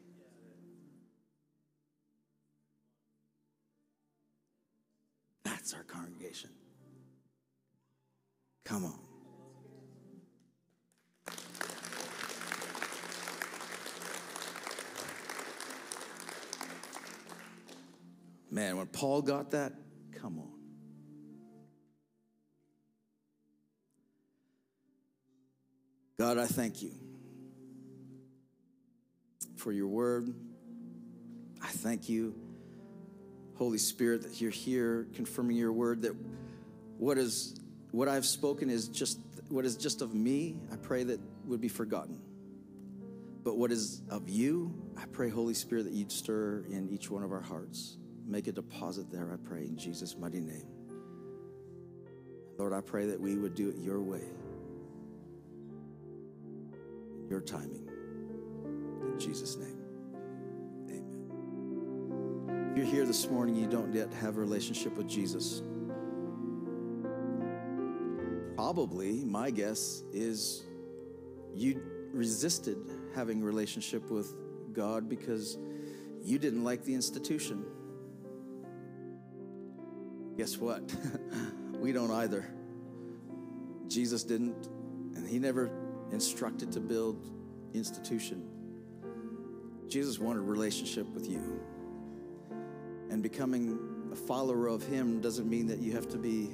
That's 5.45 5.75
our 5.75 5.85
congregation. 5.85 6.51
Come 8.65 8.87
on. 8.87 8.99
Man, 18.51 18.77
when 18.77 18.87
Paul 18.87 19.21
got 19.21 19.51
that, 19.51 19.73
come 20.13 20.39
on. 20.39 20.51
God, 26.17 26.39
I 26.39 26.47
thank 26.47 26.81
you 26.81 26.93
for 29.57 29.73
your 29.73 29.89
word. 29.89 30.33
I 31.61 31.67
thank 31.67 32.09
you, 32.09 32.35
Holy 33.57 33.79
Spirit, 33.79 34.23
that 34.23 34.41
you're 34.41 34.51
here 34.51 35.09
confirming 35.15 35.57
your 35.57 35.73
word 35.73 36.03
that 36.03 36.15
what 36.97 37.19
is 37.19 37.59
what 37.95 38.09
I've 38.09 38.27
spoken 38.27 38.71
is 38.71 38.89
just 38.89 39.21
what 39.49 39.65
is 39.65 39.77
just 39.77 40.03
of 40.03 40.13
me, 40.13 40.59
I 40.73 40.77
pray 40.77 41.05
that 41.05 41.21
would 41.45 41.61
be 41.61 41.69
forgotten. 41.69 42.19
But 43.45 43.57
what 43.57 43.71
is 43.71 44.03
of 44.11 44.29
you, 44.29 44.75
I 44.97 45.05
pray, 45.07 45.29
Holy 45.29 45.55
Spirit, 45.55 45.85
that 45.85 45.93
you'd 45.93 46.11
stir 46.11 46.65
in 46.69 46.89
each 46.89 47.09
one 47.09 47.23
of 47.23 47.31
our 47.31 47.41
hearts. 47.41 47.99
Make 48.27 48.49
a 48.49 48.53
deposit 48.53 49.13
there, 49.13 49.31
I 49.33 49.37
pray, 49.49 49.67
in 49.67 49.77
Jesus' 49.77 50.17
mighty 50.17 50.41
name. 50.41 50.67
Lord, 52.59 52.73
I 52.73 52.81
pray 52.81 53.07
that 53.07 53.21
we 53.21 53.37
would 53.37 53.55
do 53.55 53.69
it 53.69 53.77
your 53.77 54.01
way, 54.01 54.25
your 57.31 57.43
timing. 57.43 57.89
In 59.13 59.21
Jesus' 59.21 59.57
name. 59.57 59.79
Amen. 60.89 62.71
If 62.73 62.77
you're 62.77 62.87
here 62.87 63.07
this 63.07 63.31
morning, 63.31 63.55
you 63.55 63.69
don't 63.69 63.95
yet 63.95 64.13
have 64.15 64.37
a 64.37 64.41
relationship 64.41 64.97
with 64.97 65.07
Jesus 65.09 65.63
probably, 68.75 69.23
my 69.25 69.53
guess 69.53 70.03
is 70.13 70.65
you 71.55 71.81
resisted 72.13 72.77
having 73.15 73.41
a 73.41 73.45
relationship 73.45 74.11
with 74.11 74.35
God 74.73 75.09
because 75.09 75.57
you 76.25 76.41
didn't 76.41 76.65
like 76.65 76.83
the 76.83 76.93
institution. 76.93 77.65
Guess 80.37 80.57
what? 80.57 80.93
we 81.79 81.93
don't 81.93 82.11
either. 82.11 82.49
Jesus 83.87 84.25
didn't, 84.25 84.67
and 85.15 85.29
he 85.29 85.39
never 85.39 85.71
instructed 86.11 86.73
to 86.73 86.81
build 86.81 87.31
institution. 87.75 88.45
Jesus 89.87 90.19
wanted 90.19 90.41
a 90.41 90.43
relationship 90.43 91.07
with 91.15 91.29
you. 91.31 91.61
And 93.09 93.23
becoming 93.23 94.11
a 94.13 94.17
follower 94.17 94.67
of 94.67 94.83
him 94.83 95.21
doesn't 95.21 95.49
mean 95.49 95.69
that 95.69 95.79
you 95.79 95.93
have 95.93 96.09
to 96.09 96.19
be 96.19 96.51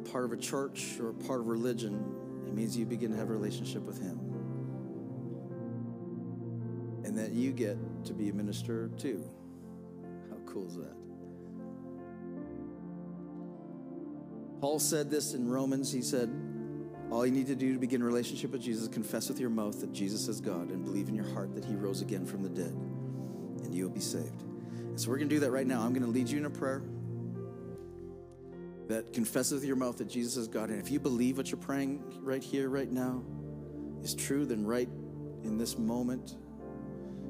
part 0.00 0.24
of 0.24 0.32
a 0.32 0.36
church 0.36 0.98
or 1.00 1.12
part 1.12 1.40
of 1.40 1.46
religion, 1.46 2.04
it 2.46 2.54
means 2.54 2.76
you 2.76 2.86
begin 2.86 3.10
to 3.10 3.16
have 3.16 3.30
a 3.30 3.32
relationship 3.32 3.82
with 3.82 4.00
Him. 4.00 4.18
And 7.04 7.16
that 7.18 7.30
you 7.32 7.52
get 7.52 7.76
to 8.06 8.12
be 8.12 8.28
a 8.28 8.32
minister 8.32 8.90
too. 8.98 9.24
How 10.30 10.36
cool 10.46 10.66
is 10.66 10.76
that? 10.76 10.94
Paul 14.60 14.78
said 14.78 15.10
this 15.10 15.34
in 15.34 15.48
Romans. 15.48 15.90
He 15.90 16.02
said, 16.02 16.30
All 17.10 17.24
you 17.24 17.32
need 17.32 17.46
to 17.46 17.56
do 17.56 17.72
to 17.72 17.78
begin 17.78 18.02
a 18.02 18.04
relationship 18.04 18.52
with 18.52 18.62
Jesus 18.62 18.82
is 18.82 18.88
confess 18.88 19.28
with 19.28 19.40
your 19.40 19.50
mouth 19.50 19.80
that 19.80 19.92
Jesus 19.92 20.28
is 20.28 20.40
God 20.40 20.70
and 20.70 20.84
believe 20.84 21.08
in 21.08 21.14
your 21.14 21.28
heart 21.32 21.54
that 21.54 21.64
He 21.64 21.74
rose 21.74 22.02
again 22.02 22.26
from 22.26 22.42
the 22.42 22.50
dead, 22.50 22.74
and 23.64 23.74
you'll 23.74 23.88
be 23.88 24.00
saved. 24.00 24.42
And 24.42 25.00
so 25.00 25.08
we're 25.08 25.16
going 25.16 25.28
to 25.28 25.34
do 25.34 25.40
that 25.40 25.50
right 25.50 25.66
now. 25.66 25.80
I'm 25.80 25.92
going 25.92 26.04
to 26.04 26.10
lead 26.10 26.28
you 26.28 26.38
in 26.38 26.44
a 26.44 26.50
prayer 26.50 26.82
that 28.90 29.12
confesses 29.12 29.52
with 29.52 29.64
your 29.64 29.76
mouth 29.76 29.98
that 29.98 30.08
Jesus 30.08 30.36
is 30.36 30.48
God. 30.48 30.68
And 30.68 30.80
if 30.80 30.90
you 30.90 30.98
believe 30.98 31.36
what 31.36 31.50
you're 31.50 31.60
praying 31.60 32.02
right 32.22 32.42
here, 32.42 32.68
right 32.68 32.90
now, 32.90 33.22
is 34.02 34.14
true, 34.14 34.44
then 34.44 34.66
right 34.66 34.88
in 35.44 35.56
this 35.56 35.78
moment, 35.78 36.36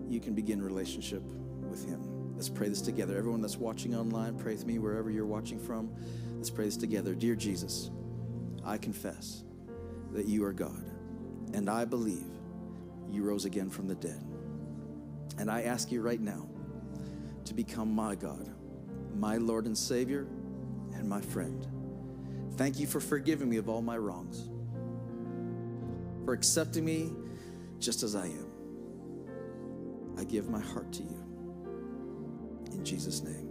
you 0.09 0.21
can 0.21 0.35
begin 0.35 0.63
relationship 0.63 1.23
with 1.23 1.87
Him. 1.87 2.35
Let's 2.35 2.49
pray 2.49 2.71
this 2.71 2.81
together. 2.81 3.19
Everyone 3.19 3.43
that's 3.43 3.59
watching 3.59 3.95
online, 3.95 4.39
pray 4.39 4.55
with 4.55 4.65
me 4.65 4.79
wherever 4.79 5.11
you're 5.11 5.27
watching 5.27 5.59
from. 5.59 5.95
Let's 6.37 6.49
pray 6.49 6.65
this 6.65 6.79
together. 6.79 7.15
Dear 7.15 7.35
Jesus, 7.35 7.91
I 8.65 8.79
confess 8.79 9.45
that 10.13 10.25
you 10.25 10.45
are 10.45 10.55
God, 10.55 10.91
and 11.53 11.69
I 11.69 11.85
believe 11.85 12.25
you 13.11 13.23
rose 13.23 13.45
again 13.45 13.69
from 13.69 13.87
the 13.87 13.97
dead. 13.97 14.25
And 15.37 15.51
I 15.51 15.65
ask 15.65 15.93
you 15.93 16.01
right 16.01 16.21
now 16.21 16.49
to 17.45 17.53
become 17.53 17.95
my 17.95 18.15
God, 18.15 18.51
my 19.15 19.37
Lord 19.37 19.67
and 19.67 19.77
Savior 19.77 20.27
and 21.01 21.09
my 21.09 21.21
friend. 21.21 21.67
Thank 22.57 22.79
you 22.79 22.87
for 22.87 23.01
forgiving 23.01 23.49
me 23.49 23.57
of 23.57 23.69
all 23.69 23.83
my 23.83 23.97
wrongs, 23.97 24.51
for 26.25 26.35
accepting 26.35 26.85
me 26.85 27.13
just 27.79 28.03
as 28.03 28.15
I 28.15 28.27
am. 28.27 28.47
I 30.19 30.25
give 30.25 30.49
my 30.49 30.61
heart 30.61 30.93
to 30.93 31.03
you. 31.03 31.25
In 32.73 32.85
Jesus' 32.85 33.23
name. 33.23 33.50